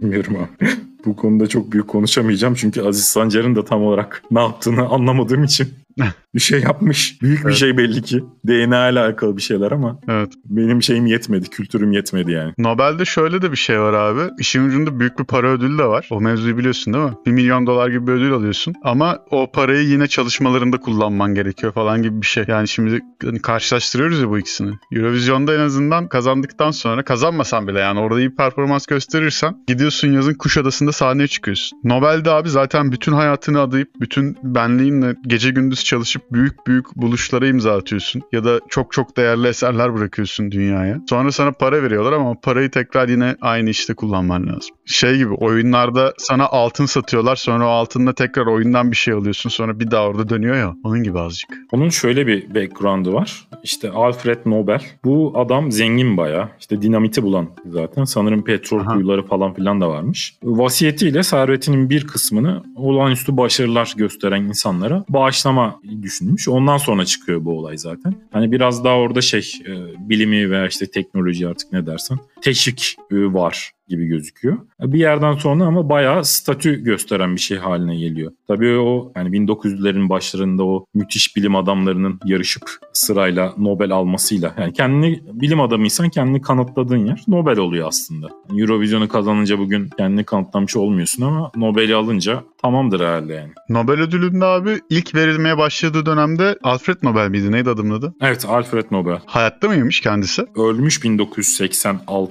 Bilmiyorum 0.03 0.37
abi. 0.37 0.69
Bu 1.07 1.17
konuda 1.17 1.47
çok 1.47 1.73
büyük 1.73 1.89
konuşamayacağım 1.89 2.55
çünkü 2.55 2.83
Aziz 2.83 3.05
Sancar'ın 3.05 3.57
da 3.57 3.65
tam 3.65 3.83
olarak 3.83 4.23
ne 4.31 4.41
yaptığını 4.41 4.89
anlamadığım 4.89 5.45
için. 5.45 5.69
bir 6.35 6.41
şey 6.41 6.61
yapmış. 6.61 7.23
Büyük 7.23 7.41
bir 7.41 7.45
Evet. 7.45 7.57
şey 7.57 7.77
belli 7.79 8.03
ki. 8.03 8.25
DNA 8.47 8.89
ile 8.89 9.01
alakalı 9.01 9.37
bir 9.37 9.43
şeyler 9.43 9.73
ama 9.73 9.99
Evet. 10.09 10.33
benim 10.45 10.83
şeyim 10.83 11.07
yetmedi. 11.07 11.51
Kültürüm 11.51 11.93
yetmedi 11.93 12.33
yani. 12.33 12.53
Nobel'de 12.59 13.05
şöyle 13.05 13.43
de 13.43 13.53
bir 13.53 13.57
şey 13.57 13.81
var 13.81 13.93
abi. 13.93 14.21
İşin 14.39 14.69
ucunda 14.69 15.01
büyük 15.01 15.19
bir 15.19 15.25
para 15.25 15.49
ödülü 15.51 15.79
de 15.79 15.85
var. 15.85 16.09
O 16.11 16.21
mevzuyu 16.21 16.59
biliyorsun 16.59 16.95
değil 16.95 17.05
mi? 17.05 17.13
1 17.27 17.31
milyon 17.33 17.67
dolar 17.67 17.89
gibi 17.89 18.07
bir 18.07 18.13
ödül 18.13 18.33
alıyorsun. 18.33 18.75
Ama 18.83 19.19
o 19.31 19.53
parayı 19.53 19.89
yine 19.89 20.07
çalışmalarında 20.07 20.79
kullanman 20.81 21.35
gerekiyor 21.35 21.73
falan 21.73 22.03
gibi 22.03 22.21
bir 22.23 22.27
şey. 22.27 22.45
Yani 22.49 22.69
şimdi 22.69 23.01
hani 23.23 23.39
karşılaştırıyoruz 23.43 24.21
ya 24.21 24.29
bu 24.31 24.39
ikisini. 24.39 24.73
Eurovision'da 24.93 25.55
en 25.55 25.61
azından 25.61 26.09
kazandıktan 26.09 26.71
sonra 26.71 27.03
kazanmasan 27.03 27.69
bile 27.69 27.81
yani 27.81 28.01
orada 28.01 28.21
iyi 28.21 28.31
bir 28.31 28.37
performans 28.37 28.87
gösterirsen 28.87 29.57
gidiyorsun 29.67 30.13
yazın 30.13 30.35
Kuşadası'nda 30.35 30.93
sahneye 30.93 31.29
çıkıyorsun. 31.29 31.79
Nobel'de 31.85 32.31
abi 32.31 32.49
zaten 32.51 32.93
bütün 32.93 33.13
hayatını 33.13 33.61
adayıp 33.61 33.89
bütün 34.01 34.37
benliğinle 34.43 35.15
gece 35.27 35.51
gündüz 35.51 35.84
çalışıp 35.85 36.33
büyük 36.33 36.67
büyük 36.67 36.97
buluşlara 36.97 37.47
imza 37.47 37.77
atıyorsun. 37.77 38.23
Ya 38.33 38.45
da 38.45 38.61
çok 38.69 38.93
çok 38.93 39.17
değerli 39.17 39.49
eserler 39.49 39.95
bırakıyorsun 39.95 40.51
dünyaya. 40.51 41.01
Sonra 41.09 41.33
sana 41.33 41.53
para 41.53 41.83
veriyorlar 41.83 42.13
ama 42.13 42.35
parayı 42.41 42.71
tekrar 42.71 43.09
yine 43.09 43.37
aynı 43.41 43.71
işte 43.71 43.95
kullanman 43.95 44.47
lazım. 44.47 44.77
Şey 44.87 45.17
gibi 45.17 45.35
oyunlarda 45.35 46.15
sana 46.19 46.47
altın 46.47 46.87
satıyorlar 46.87 47.37
sonra 47.37 47.67
o 47.67 47.71
altınla 47.71 48.13
tekrar 48.13 48.47
oyundan 48.47 48.91
bir 48.91 48.97
şey 48.97 49.15
alıyorsun 49.15 49.51
sonra 49.51 49.81
bir 49.81 49.91
daha 49.91 50.07
orada 50.07 50.29
dönüyor 50.29 50.57
ya. 50.57 50.77
Onun 50.85 51.03
gibi 51.03 51.19
azıcık. 51.19 51.51
Onun 51.73 51.89
şöyle 51.89 52.27
bir 52.27 52.55
background'ı 52.55 53.13
var. 53.13 53.49
İşte 53.63 53.91
Alfred 53.91 54.39
Nobel. 54.47 54.83
Bu 55.05 55.33
adam 55.37 55.73
zengin 55.73 56.17
bayağı. 56.17 56.49
İşte 56.61 56.83
dinamiti 56.83 57.23
bulan 57.23 57.49
zaten. 57.67 58.05
Sanırım 58.05 58.45
petrol 58.45 58.81
Aha. 58.81 58.93
kuyuları 58.93 59.27
falan 59.27 59.55
filan 59.55 59.81
da 59.81 59.89
varmış. 59.89 60.35
Vasiyetiyle 60.43 61.23
servetinin 61.23 61.91
bir 61.91 62.07
kısmını 62.07 62.63
olağanüstü 62.77 63.37
başarılar 63.37 63.95
gösteren 63.97 64.43
insanlara 64.43 65.05
bağışlama 65.09 65.81
düşünmüş. 66.03 66.49
Ondan 66.49 66.77
sonra 66.77 67.05
çıkıyor 67.05 67.45
bu 67.45 67.59
olay 67.59 67.79
zaten. 67.79 68.15
Hani 68.33 68.53
biraz 68.53 68.85
daha 68.85 68.97
orada 68.97 69.21
şey 69.21 69.53
e, 69.67 69.73
bilimi 70.09 70.51
veya 70.51 70.67
işte 70.67 70.87
teknoloji 70.87 71.49
artık 71.49 71.73
ne 71.73 71.87
dersen 71.87 72.19
teşvik 72.45 72.97
e, 73.11 73.17
var 73.17 73.75
gibi 73.89 74.07
gözüküyor. 74.07 74.59
Bir 74.81 74.99
yerden 74.99 75.33
sonra 75.33 75.65
ama 75.65 75.89
bayağı 75.89 76.25
statü 76.25 76.85
gösteren 76.85 77.35
bir 77.37 77.41
şey 77.41 77.59
haline 77.59 77.97
geliyor. 77.97 78.33
Tabii 78.49 78.79
o 78.79 79.13
yani 79.17 79.29
1900'lerin 79.29 80.09
başlarında 80.09 80.65
o 80.65 80.87
müthiş 80.95 81.37
bilim 81.37 81.57
adamlarının 81.57 82.21
yarışıp 82.25 82.63
sırayla 82.93 83.55
Nobel 83.59 83.93
almasıyla 83.93 84.55
yani 84.59 84.73
kendini 84.73 85.23
bilim 85.33 85.61
adamıysan 85.61 86.09
kendini 86.09 86.43
kanıtladığın 86.43 87.07
yer 87.07 87.23
Nobel 87.29 87.59
oluyor 87.59 87.89
aslında. 87.89 88.29
Eurovision'u 88.59 89.09
kazanınca 89.09 89.59
bugün 89.59 89.91
kendini 89.99 90.25
kanıtlamış 90.25 90.77
olmuyorsun 90.77 91.23
ama 91.23 91.51
Nobel'i 91.57 91.95
alınca 91.95 92.43
tamamdır 92.63 93.01
herhalde 93.01 93.33
yani. 93.35 93.53
Nobel 93.69 94.01
ödülünde 94.01 94.45
abi 94.45 94.81
ilk 94.91 95.15
verilmeye 95.15 95.59
başladığı 95.59 96.07
dönemde 96.07 96.59
Alfred 96.63 96.97
Nobel 97.03 97.29
miydi? 97.29 97.53
Neydi 97.53 97.71
adamın 97.71 97.91
adı? 97.91 98.15
Evet 98.21 98.45
Alfred 98.49 98.85
Nobel 98.91 99.19
Hayatta 99.27 99.69
mıymış 99.69 100.01
kendisi? 100.01 100.47
ölmüş 100.57 101.05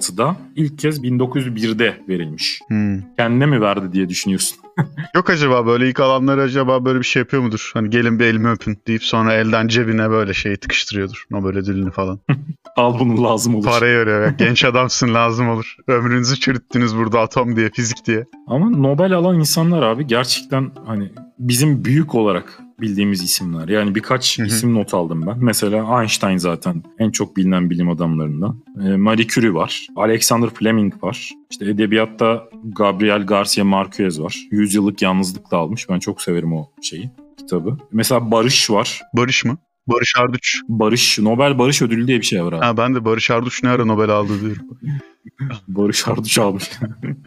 1986'da 0.04 0.36
ilk 0.56 0.80
kez 0.80 1.04
1901'de 1.04 1.98
verilmiş. 2.10 2.62
Hmm. 2.68 3.02
Kendine 3.18 3.46
mi 3.46 3.62
verdi 3.62 3.94
diye 3.94 4.10
düşünüyorsun? 4.10 4.58
Yok 5.16 5.30
acaba 5.30 5.66
böyle 5.66 5.90
ilk 5.90 6.00
alanları 6.00 6.42
acaba 6.42 6.86
böyle 6.86 7.00
bir 7.00 7.06
şey 7.06 7.20
yapıyor 7.20 7.44
mudur? 7.44 7.72
Hani 7.74 7.90
gelin 7.90 8.20
bir 8.20 8.26
elimi 8.26 8.50
öpün 8.50 8.78
deyip 8.88 9.04
sonra 9.04 9.34
elden 9.34 9.68
cebine 9.68 10.10
böyle 10.10 10.34
şeyi 10.34 10.58
tıkıştırıyordur. 10.58 11.26
Nobel 11.32 11.58
ödülünü 11.58 11.92
falan. 11.92 12.20
Al 12.76 13.00
bunu 13.00 13.24
lazım 13.24 13.56
olur. 13.56 13.66
Parayı 13.66 13.98
veriyor. 13.98 14.22
ya. 14.22 14.30
Genç 14.30 14.66
adamsın 14.66 15.14
lazım 15.14 15.50
olur. 15.50 15.76
Ömrünüzü 15.88 16.40
çürüttünüz 16.40 16.96
burada 16.96 17.20
atom 17.20 17.56
diye, 17.56 17.70
fizik 17.70 18.06
diye. 18.06 18.26
Ama 18.48 18.70
Nobel 18.70 19.14
alan 19.14 19.40
insanlar 19.40 19.82
abi 19.82 20.08
gerçekten 20.08 20.72
hani 20.86 21.12
bizim 21.40 21.86
büyük 21.86 22.16
olarak 22.16 22.60
bildiğimiz 22.82 23.24
isimler. 23.24 23.68
Yani 23.68 23.96
birkaç 23.96 24.40
Hı 24.40 24.44
hı. 24.44 24.48
isim 24.48 24.74
not 24.74 24.94
aldım 24.94 25.28
ben. 25.28 25.38
Mesela 25.44 26.02
Einstein 26.02 26.38
zaten 26.38 26.84
en 27.00 27.12
çok 27.12 27.38
bilinen 27.38 27.70
bilim 27.70 27.90
adamlarından. 27.90 28.64
Ee, 28.84 28.96
Marie 28.96 29.28
Curie 29.28 29.54
var. 29.54 29.88
Alexander 29.96 30.50
Fleming 30.50 31.04
var. 31.04 31.30
İşte 31.52 31.66
edebiyatta 31.66 32.44
Gabriel 32.64 33.26
Garcia 33.26 33.64
Marquez 33.64 34.22
var. 34.22 34.48
Yüzyıllık 34.52 35.02
Yalnızlık'la 35.02 35.58
almış. 35.58 35.90
Ben 35.90 36.00
çok 36.00 36.22
severim 36.22 36.54
o 36.54 36.72
şeyi 36.82 37.10
kitabı. 37.38 37.78
Mesela 37.92 38.32
Barış 38.32 38.70
var. 38.70 39.02
Barış 39.14 39.46
mı? 39.46 39.58
Barış 39.88 40.14
Arduç. 40.18 40.56
Barış, 40.68 41.20
Nobel 41.20 41.60
Barış 41.60 41.82
Ödülü 41.82 42.08
diye 42.08 42.18
bir 42.18 42.26
şey 42.26 42.44
var 42.44 42.54
abi. 42.54 42.66
Ha 42.66 42.78
ben 42.78 42.96
de 42.96 43.06
Barış 43.06 43.32
Arduç 43.32 43.64
ne 43.64 43.70
ara 43.70 43.86
Nobel 43.86 44.10
aldı 44.10 44.42
diyorum. 44.42 44.64
Barış 45.68 46.08
Arduç 46.08 46.38
almış. 46.38 46.72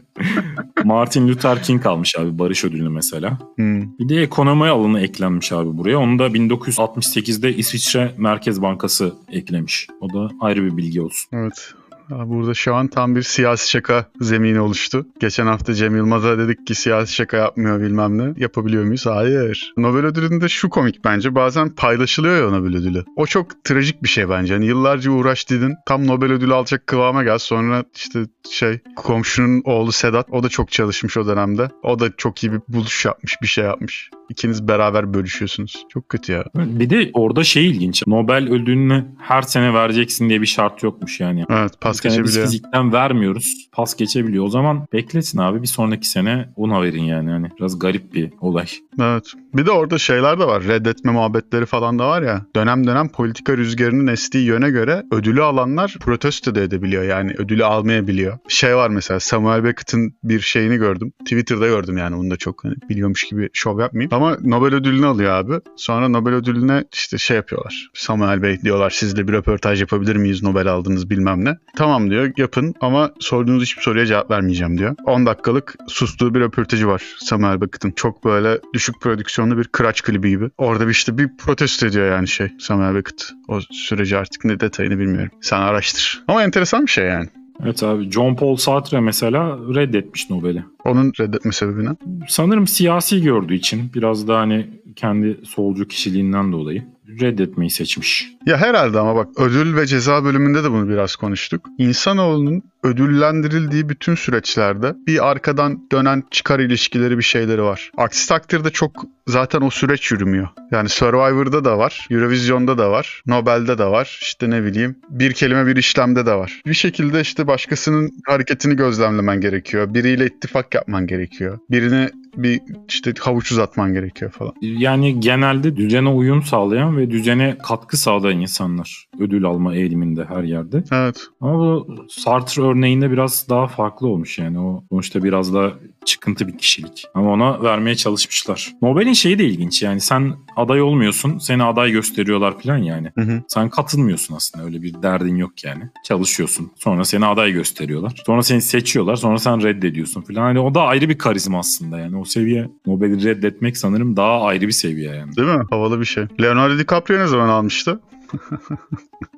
Martin 0.84 1.28
Luther 1.28 1.62
King 1.62 1.86
almış 1.86 2.18
abi 2.18 2.38
Barış 2.38 2.64
Ödülünü 2.64 2.88
mesela. 2.88 3.38
Hmm. 3.56 3.98
Bir 3.98 4.08
de 4.08 4.22
ekonomi 4.22 4.64
alanı 4.64 5.00
eklenmiş 5.00 5.52
abi 5.52 5.76
buraya. 5.76 5.98
Onu 5.98 6.18
da 6.18 6.26
1968'de 6.26 7.56
İsviçre 7.56 8.14
Merkez 8.16 8.62
Bankası 8.62 9.14
eklemiş. 9.28 9.88
O 10.00 10.12
da 10.12 10.30
ayrı 10.40 10.64
bir 10.64 10.76
bilgi 10.76 11.00
olsun. 11.00 11.28
Evet. 11.32 11.74
Burada 12.10 12.54
şu 12.54 12.74
an 12.74 12.88
tam 12.88 13.16
bir 13.16 13.22
siyasi 13.22 13.70
şaka 13.70 14.06
zemini 14.20 14.60
oluştu. 14.60 15.06
Geçen 15.20 15.46
hafta 15.46 15.74
Cem 15.74 15.96
Yılmaz'a 15.96 16.38
dedik 16.38 16.66
ki 16.66 16.74
siyasi 16.74 17.14
şaka 17.14 17.36
yapmıyor 17.36 17.80
bilmem 17.80 18.18
ne. 18.18 18.34
Yapabiliyor 18.36 18.84
muyuz? 18.84 19.06
Hayır. 19.06 19.74
Nobel 19.76 20.04
ödülünde 20.04 20.48
şu 20.48 20.68
komik 20.68 21.04
bence. 21.04 21.34
Bazen 21.34 21.68
paylaşılıyor 21.68 22.36
ya 22.36 22.50
Nobel 22.50 22.76
ödülü. 22.76 23.04
O 23.16 23.26
çok 23.26 23.64
trajik 23.64 24.02
bir 24.02 24.08
şey 24.08 24.28
bence. 24.28 24.54
Hani 24.54 24.66
yıllarca 24.66 25.10
uğraş 25.10 25.50
dedin. 25.50 25.74
Tam 25.86 26.06
Nobel 26.06 26.32
ödülü 26.32 26.54
alacak 26.54 26.86
kıvama 26.86 27.24
gel. 27.24 27.38
Sonra 27.38 27.84
işte 27.94 28.26
şey 28.50 28.78
komşunun 28.96 29.62
oğlu 29.64 29.92
Sedat. 29.92 30.26
O 30.30 30.42
da 30.42 30.48
çok 30.48 30.72
çalışmış 30.72 31.16
o 31.16 31.26
dönemde. 31.26 31.68
O 31.82 31.98
da 31.98 32.16
çok 32.16 32.44
iyi 32.44 32.52
bir 32.52 32.60
buluş 32.68 33.04
yapmış. 33.04 33.42
Bir 33.42 33.46
şey 33.46 33.64
yapmış. 33.64 34.10
İkiniz 34.28 34.68
beraber 34.68 35.14
bölüşüyorsunuz. 35.14 35.86
Çok 35.88 36.08
kötü 36.08 36.32
ya. 36.32 36.44
Bir 36.54 36.90
de 36.90 37.10
orada 37.12 37.44
şey 37.44 37.70
ilginç. 37.70 38.06
Nobel 38.06 38.52
ödülünü 38.52 39.04
her 39.18 39.42
sene 39.42 39.74
vereceksin 39.74 40.28
diye 40.28 40.40
bir 40.40 40.46
şart 40.46 40.82
yokmuş 40.82 41.20
yani. 41.20 41.44
Evet 41.50 41.72
pas 41.80 42.00
sene 42.00 42.12
biz 42.12 42.16
geçebiliyor. 42.16 42.46
fizikten 42.46 42.92
vermiyoruz. 42.92 43.68
Pas 43.72 43.96
geçebiliyor. 43.96 44.44
O 44.44 44.48
zaman 44.48 44.86
beklesin 44.92 45.38
abi 45.38 45.62
bir 45.62 45.66
sonraki 45.66 46.08
sene 46.08 46.48
ona 46.56 46.82
verin 46.82 47.02
yani. 47.02 47.30
yani 47.30 47.48
biraz 47.60 47.78
garip 47.78 48.14
bir 48.14 48.30
olay. 48.40 48.66
Evet. 49.00 49.32
Bir 49.54 49.66
de 49.66 49.70
orada 49.70 49.98
şeyler 49.98 50.40
de 50.40 50.44
var. 50.44 50.62
Reddetme 50.64 51.12
muhabbetleri 51.12 51.66
falan 51.66 51.98
da 51.98 52.08
var 52.08 52.22
ya. 52.22 52.46
Dönem 52.56 52.86
dönem 52.86 53.08
politika 53.08 53.56
rüzgarının 53.56 54.06
estiği 54.06 54.44
yöne 54.44 54.70
göre 54.70 55.02
ödülü 55.12 55.42
alanlar 55.42 55.96
protesto 56.00 56.54
da 56.54 56.60
edebiliyor. 56.60 57.02
Yani 57.02 57.32
ödülü 57.38 57.64
almayabiliyor. 57.64 58.38
Şey 58.48 58.76
var 58.76 58.88
mesela 58.88 59.20
Samuel 59.20 59.64
Beckett'in 59.64 60.16
bir 60.24 60.40
şeyini 60.40 60.76
gördüm. 60.76 61.12
Twitter'da 61.24 61.66
gördüm 61.66 61.96
yani 61.96 62.16
bunu 62.16 62.30
da 62.30 62.36
çok 62.36 62.64
hani 62.64 62.74
biliyormuş 62.88 63.24
gibi 63.24 63.48
şov 63.52 63.80
yapmayayım. 63.80 64.10
Ama 64.16 64.36
Nobel 64.44 64.74
ödülünü 64.74 65.06
alıyor 65.06 65.32
abi. 65.32 65.52
Sonra 65.76 66.08
Nobel 66.08 66.34
ödülüne 66.34 66.84
işte 66.94 67.18
şey 67.18 67.36
yapıyorlar. 67.36 67.90
Samuel 67.94 68.42
Bey 68.42 68.60
diyorlar 68.62 68.90
sizle 68.90 69.28
bir 69.28 69.32
röportaj 69.32 69.80
yapabilir 69.80 70.16
miyiz 70.16 70.42
Nobel 70.42 70.66
aldınız 70.66 71.10
bilmem 71.10 71.44
ne. 71.44 71.56
Tamam 71.76 72.10
diyor 72.10 72.32
yapın 72.36 72.74
ama 72.80 73.10
sorduğunuz 73.20 73.62
hiçbir 73.62 73.82
soruya 73.82 74.06
cevap 74.06 74.30
vermeyeceğim 74.30 74.78
diyor. 74.78 74.94
10 75.04 75.26
dakikalık 75.26 75.74
sustuğu 75.88 76.34
bir 76.34 76.40
röportajı 76.40 76.88
var 76.88 77.02
Samuel 77.18 77.60
Beckett'in. 77.60 77.90
Çok 77.90 78.24
böyle 78.24 78.58
düşük 78.74 79.00
prodüksiyonlu 79.00 79.58
bir 79.58 79.64
kıraç 79.64 80.02
klibi 80.02 80.30
gibi. 80.30 80.50
Orada 80.58 80.86
bir 80.86 80.92
işte 80.92 81.18
bir 81.18 81.36
protesto 81.36 81.86
ediyor 81.86 82.10
yani 82.10 82.28
şey 82.28 82.52
Samuel 82.58 82.94
Beckett. 82.94 83.32
O 83.48 83.60
süreci 83.70 84.16
artık 84.16 84.44
ne 84.44 84.60
detayını 84.60 84.98
bilmiyorum. 84.98 85.30
Sen 85.40 85.60
araştır. 85.60 86.24
Ama 86.28 86.42
enteresan 86.42 86.86
bir 86.86 86.90
şey 86.90 87.04
yani. 87.04 87.28
Evet 87.62 87.82
abi 87.82 88.10
John 88.10 88.34
Paul 88.34 88.56
Sartre 88.56 89.00
mesela 89.00 89.58
reddetmiş 89.74 90.30
Nobel'i. 90.30 90.64
Onun 90.84 91.12
reddetme 91.20 91.52
sebebine. 91.52 91.88
Sanırım 92.28 92.66
siyasi 92.66 93.22
gördüğü 93.22 93.54
için 93.54 93.90
biraz 93.94 94.28
da 94.28 94.38
hani 94.38 94.66
kendi 94.96 95.40
solcu 95.44 95.88
kişiliğinden 95.88 96.52
dolayı 96.52 96.84
reddetmeyi 97.20 97.70
seçmiş. 97.70 98.32
Ya 98.46 98.56
herhalde 98.56 99.00
ama 99.00 99.16
bak 99.16 99.28
ödül 99.36 99.76
ve 99.76 99.86
ceza 99.86 100.24
bölümünde 100.24 100.64
de 100.64 100.70
bunu 100.70 100.88
biraz 100.88 101.16
konuştuk. 101.16 101.66
İnsanoğlunun 101.78 102.62
ödüllendirildiği 102.82 103.88
bütün 103.88 104.14
süreçlerde 104.14 104.94
bir 105.06 105.30
arkadan 105.30 105.88
dönen 105.92 106.22
çıkar 106.30 106.60
ilişkileri 106.60 107.18
bir 107.18 107.22
şeyleri 107.22 107.62
var. 107.62 107.90
Aksi 107.96 108.28
takdirde 108.28 108.70
çok 108.70 109.04
zaten 109.26 109.60
o 109.60 109.70
süreç 109.70 110.12
yürümüyor. 110.12 110.48
Yani 110.70 110.88
Survivor'da 110.88 111.64
da 111.64 111.78
var, 111.78 112.06
Eurovision'da 112.10 112.78
da 112.78 112.90
var, 112.90 113.22
Nobel'de 113.26 113.78
de 113.78 113.84
var, 113.84 114.18
işte 114.22 114.50
ne 114.50 114.64
bileyim 114.64 114.96
bir 115.10 115.32
kelime 115.32 115.66
bir 115.66 115.76
işlemde 115.76 116.26
de 116.26 116.34
var. 116.34 116.62
Bir 116.66 116.74
şekilde 116.74 117.20
işte 117.20 117.46
başkasının 117.46 118.10
hareketini 118.26 118.76
gözlemlemen 118.76 119.40
gerekiyor. 119.40 119.94
Biriyle 119.94 120.26
ittifak 120.26 120.74
yapman 120.74 121.06
gerekiyor. 121.06 121.58
Birine 121.70 122.10
bir 122.36 122.60
işte 122.88 123.12
havuç 123.20 123.52
uzatman 123.52 123.92
gerekiyor 123.92 124.30
falan. 124.30 124.52
Yani 124.60 125.20
genelde 125.20 125.76
düzene 125.76 126.08
uyum 126.08 126.42
sağlayan 126.42 126.96
ve 126.96 127.10
düzene 127.10 127.56
katkı 127.62 127.96
sağlayan 127.96 128.40
insanlar 128.40 129.08
ödül 129.20 129.44
alma 129.44 129.74
eğiliminde 129.74 130.24
her 130.24 130.42
yerde. 130.42 130.84
Evet. 130.92 131.26
Ama 131.40 131.58
bu 131.58 131.86
Sartre 132.08 132.62
örneğinde 132.66 133.10
biraz 133.10 133.46
daha 133.50 133.66
farklı 133.66 134.08
olmuş 134.08 134.38
yani. 134.38 134.60
O 134.60 134.84
sonuçta 134.90 135.24
biraz 135.24 135.54
daha 135.54 135.72
çıkıntı 136.04 136.48
bir 136.48 136.58
kişilik. 136.58 137.04
Ama 137.14 137.32
ona 137.32 137.62
vermeye 137.62 137.94
çalışmışlar. 137.94 138.72
Nobel'in 138.82 139.12
şeyi 139.12 139.38
de 139.38 139.44
ilginç 139.44 139.82
yani 139.82 140.00
sen 140.00 140.34
aday 140.56 140.82
olmuyorsun 140.82 141.38
seni 141.38 141.62
aday 141.62 141.90
gösteriyorlar 141.90 142.58
falan 142.58 142.76
yani. 142.76 143.12
Hı 143.14 143.20
hı. 143.20 143.42
Sen 143.48 143.68
katılmıyorsun 143.70 144.34
aslında 144.34 144.64
öyle 144.64 144.82
bir 144.82 145.02
derdin 145.02 145.36
yok 145.36 145.64
yani. 145.64 145.82
Çalışıyorsun 146.04 146.70
sonra 146.76 147.04
seni 147.04 147.26
aday 147.26 147.52
gösteriyorlar. 147.52 148.22
Sonra 148.26 148.42
seni 148.42 148.62
seçiyorlar 148.62 149.16
sonra 149.16 149.38
sen 149.38 149.62
reddediyorsun 149.62 150.22
falan. 150.22 150.40
Hani 150.40 150.60
o 150.60 150.74
da 150.74 150.82
ayrı 150.82 151.08
bir 151.08 151.18
karizma 151.18 151.58
aslında 151.58 151.98
yani 151.98 152.16
o 152.16 152.24
seviye 152.24 152.70
Nobel'i 152.86 153.24
reddetmek 153.24 153.76
sanırım 153.76 154.16
daha 154.16 154.42
ayrı 154.42 154.66
bir 154.66 154.72
seviye 154.72 155.14
yani. 155.14 155.36
Değil 155.36 155.48
mi? 155.48 155.64
Havalı 155.70 156.00
bir 156.00 156.04
şey. 156.04 156.24
Leonardo 156.42 156.78
DiCaprio 156.78 157.18
ne 157.18 157.26
zaman 157.26 157.48
almıştı? 157.48 158.00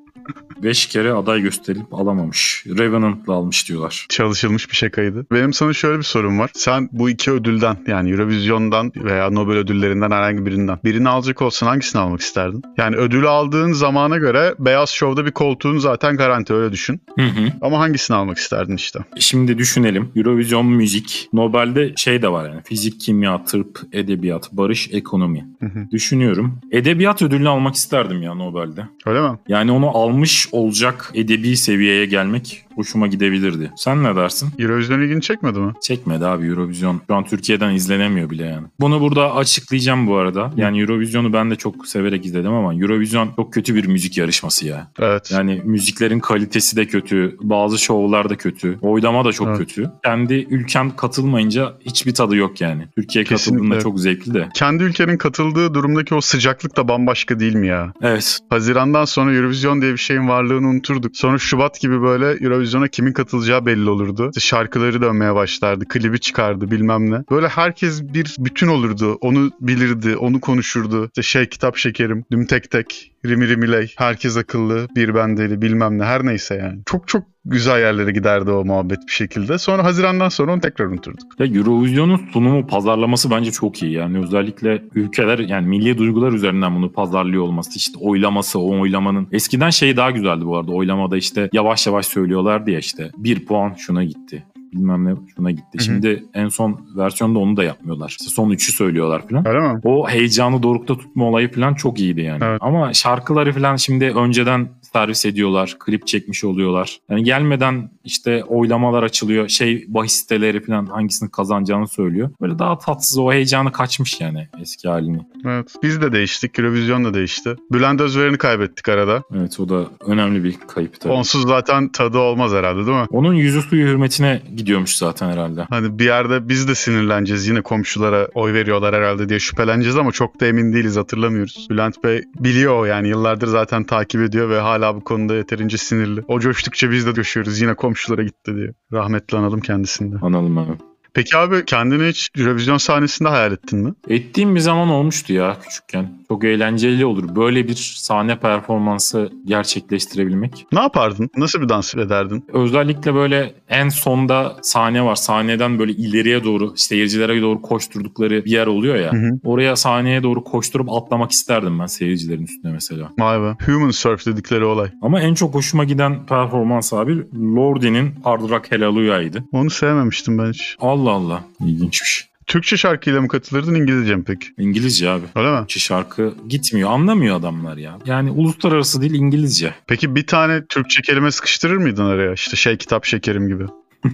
Beş 0.63 0.87
kere 0.87 1.13
aday 1.13 1.41
gösterilip 1.41 1.95
alamamış. 1.95 2.65
Revenant'la 2.67 3.35
almış 3.35 3.69
diyorlar. 3.69 4.07
Çalışılmış 4.09 4.71
bir 4.71 4.77
şakaydı. 4.77 5.27
Benim 5.33 5.53
sana 5.53 5.73
şöyle 5.73 5.99
bir 5.99 6.03
sorum 6.03 6.39
var. 6.39 6.51
Sen 6.55 6.89
bu 6.93 7.11
iki 7.11 7.31
ödülden 7.31 7.77
yani 7.87 8.11
Eurovision'dan 8.11 8.93
veya 8.97 9.31
Nobel 9.31 9.57
ödüllerinden 9.57 10.11
herhangi 10.11 10.47
birinden 10.47 10.79
birini 10.85 11.09
alacak 11.09 11.43
olsan 11.43 11.67
hangisini 11.67 12.03
almak 12.03 12.21
isterdin? 12.21 12.63
Yani 12.77 12.97
ödülü 12.97 13.29
aldığın 13.29 13.73
zamana 13.73 14.17
göre 14.17 14.55
Beyaz 14.59 14.91
Show'da 14.91 15.27
bir 15.27 15.31
koltuğun 15.31 15.79
zaten 15.79 16.17
garanti 16.17 16.55
öyle 16.55 16.73
düşün. 16.73 17.01
Hı 17.19 17.25
hı. 17.25 17.53
Ama 17.61 17.79
hangisini 17.79 18.17
almak 18.17 18.39
isterdin 18.39 18.77
işte? 18.77 18.99
Şimdi 19.19 19.59
düşünelim. 19.59 20.13
Eurovision 20.17 20.67
müzik. 20.67 21.29
Nobel'de 21.33 21.93
şey 21.97 22.23
de 22.23 22.29
var 22.33 22.49
yani. 22.49 22.63
Fizik, 22.65 23.01
kimya, 23.01 23.45
tıp, 23.45 23.81
edebiyat, 23.93 24.53
barış, 24.53 24.89
ekonomi. 24.93 25.49
Hı 25.61 25.67
hı. 25.67 25.91
Düşünüyorum. 25.91 26.61
Edebiyat 26.73 27.23
ödülünü 27.23 27.49
almak 27.49 27.75
isterdim 27.75 28.23
ya 28.23 28.35
Nobel'de. 28.35 28.85
Öyle 29.07 29.21
mi? 29.21 29.39
Yani 29.49 29.73
onu 29.73 29.97
almış 29.97 30.48
olacak 30.53 31.11
edebi 31.15 31.57
seviyeye 31.57 32.07
gelmek 32.07 32.65
hoşuma 32.75 33.07
gidebilirdi. 33.07 33.73
Sen 33.77 34.05
ne 34.05 34.17
dersin? 34.17 34.49
Eurovision 34.59 35.01
ilgini 35.01 35.23
çekmedi 35.23 35.59
mi? 35.59 35.73
Çekmedi 35.83 36.27
abi 36.27 36.47
Eurovision. 36.47 37.01
Şu 37.07 37.15
an 37.15 37.25
Türkiye'den 37.25 37.75
izlenemiyor 37.75 38.31
bile 38.31 38.45
yani. 38.47 38.67
Bunu 38.81 39.01
burada 39.01 39.35
açıklayacağım 39.35 40.07
bu 40.07 40.17
arada. 40.17 40.53
Yani 40.57 40.81
Eurovision'u 40.81 41.33
ben 41.33 41.51
de 41.51 41.57
çok 41.57 41.87
severek 41.87 42.27
izledim 42.27 42.53
ama 42.53 42.75
Eurovision 42.75 43.31
çok 43.37 43.53
kötü 43.53 43.75
bir 43.75 43.87
müzik 43.87 44.19
yarışması 44.19 44.67
ya. 44.67 44.91
Evet. 44.99 45.31
Yani 45.33 45.63
müziklerin 45.65 46.21
kalitesi 46.21 46.77
de 46.77 46.87
kötü, 46.87 47.37
bazı 47.41 47.79
şovlar 47.79 48.31
da 48.31 48.37
kötü, 48.37 48.79
oylama 48.83 49.25
da 49.25 49.33
çok 49.33 49.49
Evet. 49.49 49.59
kötü. 49.59 49.91
Kendi 50.05 50.35
ülken 50.35 50.91
katılmayınca 50.91 51.73
hiçbir 51.87 52.15
tadı 52.15 52.37
yok 52.37 52.61
yani. 52.61 52.89
Türkiye 52.97 53.25
katıldığında 53.25 53.59
Kesinlikle. 53.59 53.81
çok 53.81 54.01
zevkli 54.01 54.35
de. 54.35 54.49
Kendi 54.55 54.83
ülkenin 54.83 55.17
katıldığı 55.17 55.75
durumdaki 55.75 56.15
o 56.15 56.21
sıcaklık 56.21 56.77
da 56.77 56.89
bambaşka 56.89 57.41
değil 57.41 57.55
mi 57.55 57.67
ya? 57.67 57.93
Evet. 58.03 58.39
Hazirandan 58.51 59.05
sonra 59.05 59.35
Eurovision 59.35 59.83
diye 59.83 59.93
bir 59.93 59.99
şeyin 59.99 60.29
varlığını 60.39 60.69
unuturduk. 60.69 61.17
Sonra 61.17 61.39
Şubat 61.39 61.81
gibi 61.81 62.03
böyle 62.03 62.45
Eurovision'a 62.45 62.89
kimin 62.89 63.13
katılacağı 63.13 63.67
belli 63.67 63.91
olurdu. 63.91 64.29
İşte 64.29 64.41
şarkıları 64.41 65.03
dönmeye 65.03 65.35
başlardı, 65.35 65.85
klibi 65.89 66.21
çıkardı 66.21 66.71
bilmem 66.71 67.11
ne. 67.11 67.25
Böyle 67.31 67.49
herkes 67.49 68.03
bir 68.03 68.37
bütün 68.39 68.69
olurdu. 68.69 69.19
Onu 69.21 69.51
bilirdi, 69.61 70.17
onu 70.17 70.41
konuşurdu. 70.41 71.05
İşte 71.07 71.23
şey 71.23 71.49
kitap 71.49 71.77
şekerim, 71.77 72.25
düm 72.33 72.47
tek 72.47 72.71
tek, 72.71 73.13
rimi 73.27 73.49
rimiley, 73.49 73.93
herkes 73.97 74.37
akıllı, 74.37 74.89
bir 74.97 75.15
ben 75.15 75.37
bilmem 75.63 75.99
ne 75.99 76.05
her 76.05 76.27
neyse 76.27 76.55
yani. 76.55 76.81
Çok 76.87 77.09
çok 77.09 77.25
güzel 77.45 77.81
yerlere 77.81 78.11
giderdi 78.13 78.51
o 78.51 78.65
muhabbet 78.65 78.99
bir 79.07 79.13
şekilde. 79.13 79.59
Sonra 79.59 79.85
Haziran'dan 79.85 80.29
sonra 80.29 80.53
onu 80.53 80.61
tekrar 80.61 80.87
unuturduk. 80.87 81.41
Ya 81.41 81.47
Eurovision'un 81.47 82.21
sunumu, 82.33 82.67
pazarlaması 82.67 83.31
bence 83.31 83.51
çok 83.53 83.83
iyi. 83.83 83.93
Yani 83.93 84.19
özellikle 84.19 84.83
ülkeler 84.95 85.39
yani 85.39 85.67
milli 85.67 85.99
duygular 85.99 86.33
üzerinden 86.33 86.77
bunu 86.77 86.93
pazarlıyor 86.93 87.43
olması. 87.43 87.71
işte 87.77 87.99
oylaması, 88.01 88.59
o 88.59 88.81
oylamanın. 88.81 89.29
Eskiden 89.33 89.71
şey 89.71 89.97
daha 89.97 90.11
güzeldi 90.11 90.47
bu 90.47 90.57
arada. 90.57 90.73
Oylamada 90.73 91.17
işte 91.17 91.51
yavaş 91.53 91.87
yavaş 91.87 92.07
söylüyorlardı 92.07 92.71
ya 92.71 92.79
işte. 92.79 93.11
Bir 93.17 93.47
puan 93.47 93.75
şuna 93.79 94.05
gitti. 94.05 94.45
Bilmem 94.73 95.05
ne 95.05 95.15
şuna 95.37 95.51
gitti. 95.51 95.65
Hı 95.73 95.79
hı. 95.79 95.83
Şimdi 95.83 96.25
en 96.35 96.49
son 96.49 96.81
versiyonda 96.97 97.39
onu 97.39 97.57
da 97.57 97.65
yapmıyorlar. 97.65 98.09
İşte 98.09 98.25
son 98.25 98.51
üçü 98.51 98.73
söylüyorlar 98.73 99.29
falan. 99.29 99.49
Öyle 99.49 99.61
mi? 99.61 99.81
O 99.85 100.09
heyecanı 100.09 100.63
dorukta 100.63 100.99
tutma 100.99 101.25
olayı 101.25 101.53
falan 101.53 101.75
çok 101.75 102.01
iyiydi 102.01 102.21
yani. 102.21 102.45
Evet. 102.45 102.59
Ama 102.63 102.95
şarkıları 102.95 103.53
falan 103.53 103.77
şimdi 103.77 104.05
önceden 104.05 104.69
servis 104.93 105.27
ediyorlar. 105.27 105.77
Klip 105.79 106.07
çekmiş 106.07 106.45
oluyorlar. 106.45 107.01
Yani 107.11 107.25
gelmeden 107.25 107.91
işte 108.05 108.45
oylamalar 108.45 109.03
açılıyor. 109.03 109.49
Şey 109.49 109.85
bahis 109.89 110.13
siteleri 110.13 110.65
falan 110.65 110.87
hangisini 110.87 111.31
kazanacağını 111.31 111.89
söylüyor. 111.89 112.31
Böyle 112.41 112.59
daha 112.59 112.79
tatsız 112.79 113.19
o 113.19 113.33
heyecanı 113.33 113.73
kaçmış 113.73 114.21
yani 114.21 114.49
eski 114.61 114.89
halini. 114.89 115.21
Evet. 115.45 115.75
Biz 115.83 116.03
de 116.03 116.13
değiştik. 116.13 116.59
Eurovision 116.59 117.05
da 117.05 117.15
değişti. 117.15 117.57
Bülent 117.73 118.01
Özveren'i 118.01 118.39
kaybettik 118.39 118.89
arada. 118.89 119.23
Evet 119.35 119.61
o 119.61 119.69
da 119.69 119.85
önemli 120.07 120.45
bir 120.45 120.57
kayıp 120.69 121.01
tabii. 121.01 121.13
Onsuz 121.13 121.43
zaten 121.43 121.89
tadı 121.93 122.19
olmaz 122.19 122.53
herhalde 122.53 122.87
değil 122.87 122.99
mi? 122.99 123.07
Onun 123.11 123.35
yüzü 123.35 123.63
suyu 123.63 123.87
hürmetine 123.87 124.43
gidiyormuş 124.59 124.97
zaten 124.97 125.31
herhalde. 125.31 125.67
Hani 125.71 125.99
bir 125.99 126.05
yerde 126.05 126.49
biz 126.49 126.69
de 126.69 126.75
sinirleneceğiz. 126.75 127.47
Yine 127.49 127.63
komşulara 127.63 128.29
oy 128.35 128.53
veriyorlar 128.53 128.95
herhalde 128.95 129.29
diye 129.29 129.39
şüpheleneceğiz 129.39 129.97
ama 129.97 130.13
çok 130.13 130.41
da 130.41 130.47
emin 130.47 130.73
değiliz 130.73 130.97
hatırlamıyoruz. 130.97 131.67
Bülent 131.71 132.05
Bey 132.05 132.23
biliyor 132.39 132.87
yani 132.87 133.09
yıllardır 133.09 133.47
zaten 133.47 133.85
takip 133.85 134.23
ediyor 134.23 134.51
ve 134.51 134.59
hala 134.59 134.97
bu 134.97 135.05
konuda 135.05 135.35
yeterince 135.35 135.77
sinirli. 135.77 136.23
O 136.29 136.41
coştukça 136.41 136.91
biz 136.91 137.07
de 137.07 137.15
coşuyoruz. 137.15 137.61
Yine 137.61 137.75
komşulara 137.75 138.23
gitti 138.23 138.57
diye. 138.57 138.73
Rahmetli 138.93 139.39
analım 139.39 139.61
kendisinde. 139.61 140.17
Analım 140.23 140.59
abi. 140.59 140.73
Peki 141.15 141.37
abi 141.37 141.65
kendini 141.65 142.09
hiç 142.09 142.29
Eurovision 142.39 142.77
sahnesinde 142.77 143.29
hayal 143.29 143.53
ettin 143.53 143.79
mi? 143.79 143.93
Ettiğim 144.09 144.55
bir 144.55 144.61
zaman 144.61 144.89
olmuştu 144.89 145.33
ya 145.33 145.57
küçükken. 145.63 146.19
Çok 146.29 146.45
eğlenceli 146.45 147.07
olur. 147.07 147.37
Böyle 147.37 147.69
bir 147.69 147.95
sahne 147.97 148.39
performansı 148.39 149.33
gerçekleştirebilmek. 149.45 150.67
Ne 150.73 150.81
yapardın? 150.81 151.31
Nasıl 151.37 151.61
bir 151.61 151.69
dans 151.69 151.95
ederdin? 151.95 152.45
Özellikle 152.53 153.15
böyle 153.15 153.55
en 153.69 153.89
sonda 153.89 154.57
sahne 154.63 155.05
var. 155.05 155.15
Sahneden 155.15 155.79
böyle 155.79 155.93
ileriye 155.93 156.45
doğru 156.45 156.73
seyircilere 156.77 157.43
doğru 157.43 157.63
koşturdukları 157.63 158.45
bir 158.45 158.51
yer 158.51 158.67
oluyor 158.67 158.97
ya. 158.97 159.13
Hı 159.13 159.17
hı. 159.17 159.31
Oraya 159.45 159.77
sahneye 159.77 160.23
doğru 160.23 160.45
koşturup 160.45 160.93
atlamak 160.93 161.31
isterdim 161.31 161.79
ben 161.79 161.87
seyircilerin 161.87 162.43
üstüne 162.43 162.73
mesela. 162.73 163.13
Vay 163.19 163.41
be. 163.41 163.57
Human 163.67 163.91
Surf 163.91 164.27
dedikleri 164.27 164.65
olay. 164.65 164.91
Ama 165.03 165.21
en 165.21 165.35
çok 165.35 165.55
hoşuma 165.55 165.85
giden 165.85 166.27
performans 166.27 166.93
abi 166.93 167.17
Lordi'nin 167.57 168.15
Hard 168.25 168.41
Rock 168.51 168.73
Hallelujah'ydı. 168.73 169.45
Onu 169.53 169.71
sevmemiştim 169.71 170.39
ben 170.39 170.51
hiç. 170.53 170.77
Allah 170.99 171.11
Allah. 171.11 171.45
İlginçmiş. 171.61 172.29
Türkçe 172.47 172.77
şarkıyla 172.77 173.21
mı 173.21 173.29
katılırdın 173.29 173.75
İngilizce 173.75 174.17
mi 174.17 174.25
peki? 174.27 174.47
İngilizce 174.59 175.11
abi. 175.11 175.25
Öyle 175.37 175.61
mi? 175.61 175.67
Ki 175.67 175.81
şarkı 175.81 176.35
gitmiyor. 176.49 176.91
Anlamıyor 176.91 177.37
adamlar 177.37 177.77
ya. 177.77 177.99
Yani 178.07 178.31
uluslararası 178.31 179.01
değil 179.01 179.15
İngilizce. 179.15 179.75
Peki 179.87 180.15
bir 180.15 180.27
tane 180.27 180.67
Türkçe 180.67 181.03
kelime 181.03 181.31
sıkıştırır 181.31 181.77
mıydın 181.77 182.05
araya? 182.05 182.33
İşte 182.33 182.57
şey 182.57 182.77
kitap 182.77 183.05
şekerim 183.05 183.49
gibi. 183.49 183.65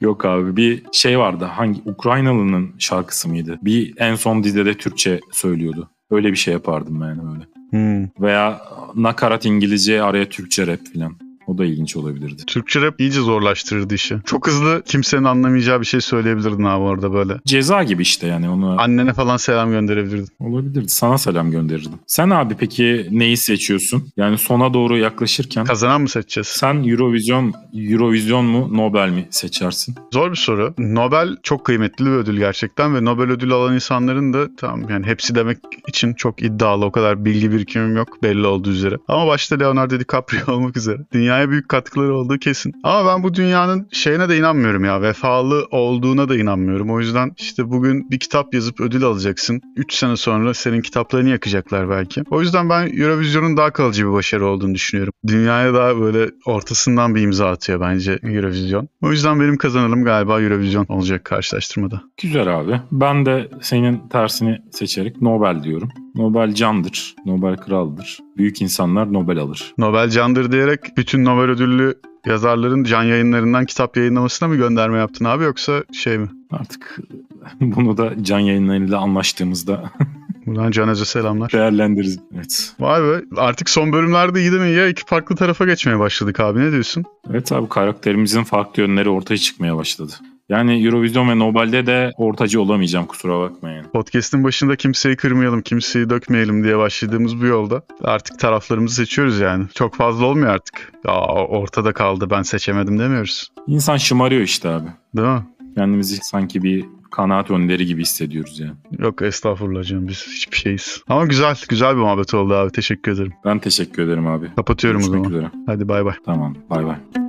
Yok 0.00 0.24
abi 0.24 0.56
bir 0.56 0.82
şey 0.92 1.18
vardı. 1.18 1.44
Hangi 1.44 1.80
Ukraynalı'nın 1.84 2.70
şarkısı 2.78 3.28
mıydı? 3.28 3.58
Bir 3.62 3.94
en 3.96 4.14
son 4.14 4.44
dizide 4.44 4.74
Türkçe 4.74 5.20
söylüyordu. 5.32 5.90
Öyle 6.10 6.32
bir 6.32 6.36
şey 6.36 6.54
yapardım 6.54 7.00
ben 7.00 7.20
öyle. 7.34 7.44
Hmm. 7.70 8.08
Veya 8.20 8.60
nakarat 8.94 9.44
İngilizce 9.44 10.02
araya 10.02 10.28
Türkçe 10.28 10.66
rap 10.66 10.80
filan. 10.92 11.16
O 11.46 11.58
da 11.58 11.64
ilginç 11.64 11.96
olabilirdi. 11.96 12.42
Türkçe 12.46 12.80
rap 12.80 13.00
iyice 13.00 13.20
zorlaştırırdı 13.20 13.94
işi. 13.94 14.16
Çok 14.26 14.46
hızlı 14.48 14.82
kimsenin 14.86 15.24
anlamayacağı 15.24 15.80
bir 15.80 15.86
şey 15.86 16.00
söyleyebilirdin 16.00 16.64
abi 16.64 16.82
orada 16.82 17.12
böyle. 17.12 17.34
Ceza 17.46 17.82
gibi 17.82 18.02
işte 18.02 18.26
yani 18.26 18.48
onu 18.48 18.80
Annene 18.80 19.12
falan 19.12 19.36
selam 19.36 19.70
gönderebilirdin. 19.70 20.28
olabilirdi. 20.40 20.88
Sana 20.88 21.18
selam 21.18 21.50
gönderirdim. 21.50 21.92
Sen 22.06 22.30
abi 22.30 22.54
peki 22.58 23.08
neyi 23.10 23.36
seçiyorsun? 23.36 24.08
Yani 24.16 24.38
sona 24.38 24.74
doğru 24.74 24.96
yaklaşırken 24.98 25.64
Kazanan 25.64 26.00
mı 26.00 26.08
seçeceğiz? 26.08 26.46
sen 26.46 26.84
Eurovision 26.88 27.52
Eurovision 27.74 28.44
mu 28.44 28.68
Nobel 28.76 29.08
mi 29.10 29.26
seçersin? 29.30 29.94
Zor 30.12 30.30
bir 30.30 30.36
soru. 30.36 30.74
Nobel 30.78 31.36
çok 31.42 31.66
kıymetli 31.66 32.04
bir 32.04 32.10
ödül 32.10 32.36
gerçekten 32.38 32.94
ve 32.94 33.04
Nobel 33.04 33.30
ödülü 33.30 33.54
alan 33.54 33.74
insanların 33.74 34.32
da 34.32 34.56
tamam 34.56 34.90
yani 34.90 35.06
hepsi 35.06 35.34
demek 35.34 35.58
için 35.88 36.14
çok 36.14 36.42
iddialı. 36.42 36.84
O 36.84 36.92
kadar 36.92 37.24
bilgi 37.24 37.52
birikimim 37.52 37.96
yok 37.96 38.22
belli 38.22 38.46
olduğu 38.46 38.70
üzere. 38.70 38.96
Ama 39.08 39.26
başta 39.26 39.56
Leonardo 39.56 40.00
DiCaprio 40.00 40.52
olmak 40.54 40.76
üzere. 40.76 40.98
Dünyaya 41.32 41.50
büyük 41.50 41.68
katkıları 41.68 42.14
olduğu 42.14 42.38
kesin. 42.38 42.72
Ama 42.82 43.12
ben 43.12 43.22
bu 43.22 43.34
dünyanın 43.34 43.88
şeyine 43.92 44.28
de 44.28 44.38
inanmıyorum 44.38 44.84
ya. 44.84 45.02
Vefalı 45.02 45.66
olduğuna 45.70 46.28
da 46.28 46.36
inanmıyorum. 46.36 46.90
O 46.90 47.00
yüzden 47.00 47.32
işte 47.38 47.70
bugün 47.70 48.10
bir 48.10 48.18
kitap 48.18 48.54
yazıp 48.54 48.80
ödül 48.80 49.04
alacaksın. 49.04 49.60
3 49.76 49.94
sene 49.94 50.16
sonra 50.16 50.54
senin 50.54 50.80
kitaplarını 50.80 51.28
yakacaklar 51.28 51.90
belki. 51.90 52.22
O 52.30 52.40
yüzden 52.40 52.70
ben 52.70 53.00
Eurovision'un 53.00 53.56
daha 53.56 53.72
kalıcı 53.72 54.06
bir 54.08 54.12
başarı 54.12 54.46
olduğunu 54.46 54.74
düşünüyorum. 54.74 55.12
Dünyaya 55.26 55.74
daha 55.74 56.00
böyle 56.00 56.30
ortasından 56.46 57.14
bir 57.14 57.22
imza 57.22 57.50
atıyor 57.50 57.80
bence 57.80 58.18
Eurovision. 58.22 58.88
O 59.02 59.10
yüzden 59.10 59.40
benim 59.40 59.56
kazanalım 59.56 60.04
galiba 60.04 60.40
Eurovision 60.40 60.86
olacak 60.88 61.24
karşılaştırmada. 61.24 62.02
Güzel 62.22 62.60
abi. 62.60 62.80
Ben 62.92 63.26
de 63.26 63.48
senin 63.62 64.08
tersini 64.08 64.58
seçerek 64.70 65.22
Nobel 65.22 65.62
diyorum. 65.62 65.88
Nobel 66.14 66.54
candır. 66.54 67.14
Nobel 67.26 67.56
kraldır. 67.56 68.18
Büyük 68.36 68.62
insanlar 68.62 69.12
Nobel 69.12 69.38
alır. 69.38 69.74
Nobel 69.78 70.08
candır 70.10 70.52
diyerek 70.52 70.80
bütün 70.96 71.24
Nobel 71.24 71.50
ödüllü 71.50 71.94
yazarların 72.26 72.84
can 72.84 73.02
yayınlarından 73.02 73.66
kitap 73.66 73.96
yayınlamasına 73.96 74.48
mı 74.48 74.56
gönderme 74.56 74.98
yaptın 74.98 75.24
abi 75.24 75.44
yoksa 75.44 75.84
şey 75.92 76.18
mi? 76.18 76.28
Artık 76.50 76.98
bunu 77.60 77.96
da 77.96 78.12
can 78.22 78.38
yayınlarıyla 78.38 78.98
anlaştığımızda 78.98 79.90
Buradan 80.46 80.70
Canez'e 80.70 81.04
selamlar. 81.04 81.52
Değerlendiririz. 81.52 82.18
Evet. 82.34 82.74
Vay 82.80 83.02
be 83.02 83.22
artık 83.36 83.70
son 83.70 83.92
bölümlerde 83.92 84.40
iyi 84.40 84.50
mi 84.50 84.70
ya? 84.70 84.88
İki 84.88 85.02
farklı 85.06 85.36
tarafa 85.36 85.64
geçmeye 85.64 85.98
başladık 85.98 86.40
abi 86.40 86.60
ne 86.60 86.72
diyorsun? 86.72 87.04
Evet 87.30 87.52
abi 87.52 87.68
karakterimizin 87.68 88.44
farklı 88.44 88.82
yönleri 88.82 89.08
ortaya 89.08 89.38
çıkmaya 89.38 89.76
başladı. 89.76 90.12
Yani 90.52 90.86
Eurovision 90.86 91.28
ve 91.28 91.38
Nobel'de 91.38 91.86
de 91.86 92.12
ortacı 92.16 92.60
olamayacağım 92.60 93.06
kusura 93.06 93.40
bakmayın. 93.40 93.84
Podcast'in 93.92 94.44
başında 94.44 94.76
kimseyi 94.76 95.16
kırmayalım, 95.16 95.62
kimseyi 95.62 96.10
dökmeyelim 96.10 96.64
diye 96.64 96.78
başladığımız 96.78 97.40
bu 97.40 97.46
yolda 97.46 97.82
artık 98.04 98.38
taraflarımızı 98.38 98.94
seçiyoruz 98.94 99.40
yani. 99.40 99.64
Çok 99.74 99.94
fazla 99.94 100.24
olmuyor 100.26 100.48
artık. 100.48 100.92
Ya 101.06 101.12
ortada 101.30 101.92
kaldı 101.92 102.30
ben 102.30 102.42
seçemedim 102.42 102.98
demiyoruz. 102.98 103.48
İnsan 103.66 103.96
şımarıyor 103.96 104.42
işte 104.42 104.68
abi. 104.68 104.88
Değil 105.16 105.28
mi? 105.28 105.42
Kendimizi 105.76 106.16
sanki 106.22 106.62
bir 106.62 106.84
kanaat 107.10 107.50
önderi 107.50 107.86
gibi 107.86 108.02
hissediyoruz 108.02 108.60
yani. 108.60 108.72
Yok 108.98 109.22
estağfurullah 109.22 109.84
canım 109.84 110.08
biz 110.08 110.26
hiçbir 110.26 110.56
şeyiz. 110.56 111.02
Ama 111.08 111.26
güzel, 111.26 111.56
güzel 111.68 111.96
bir 111.96 112.00
muhabbet 112.00 112.34
oldu 112.34 112.54
abi. 112.54 112.72
Teşekkür 112.72 113.12
ederim. 113.12 113.32
Ben 113.44 113.58
teşekkür 113.58 114.02
ederim 114.02 114.26
abi. 114.26 114.54
Kapatıyorum 114.56 115.00
o 115.00 115.04
Görüşmek 115.04 115.24
zaman. 115.24 115.38
üzere. 115.38 115.50
Hadi 115.66 115.88
bay 115.88 116.04
bay. 116.04 116.14
Tamam 116.26 116.56
bay 116.70 116.86
bay. 116.86 117.21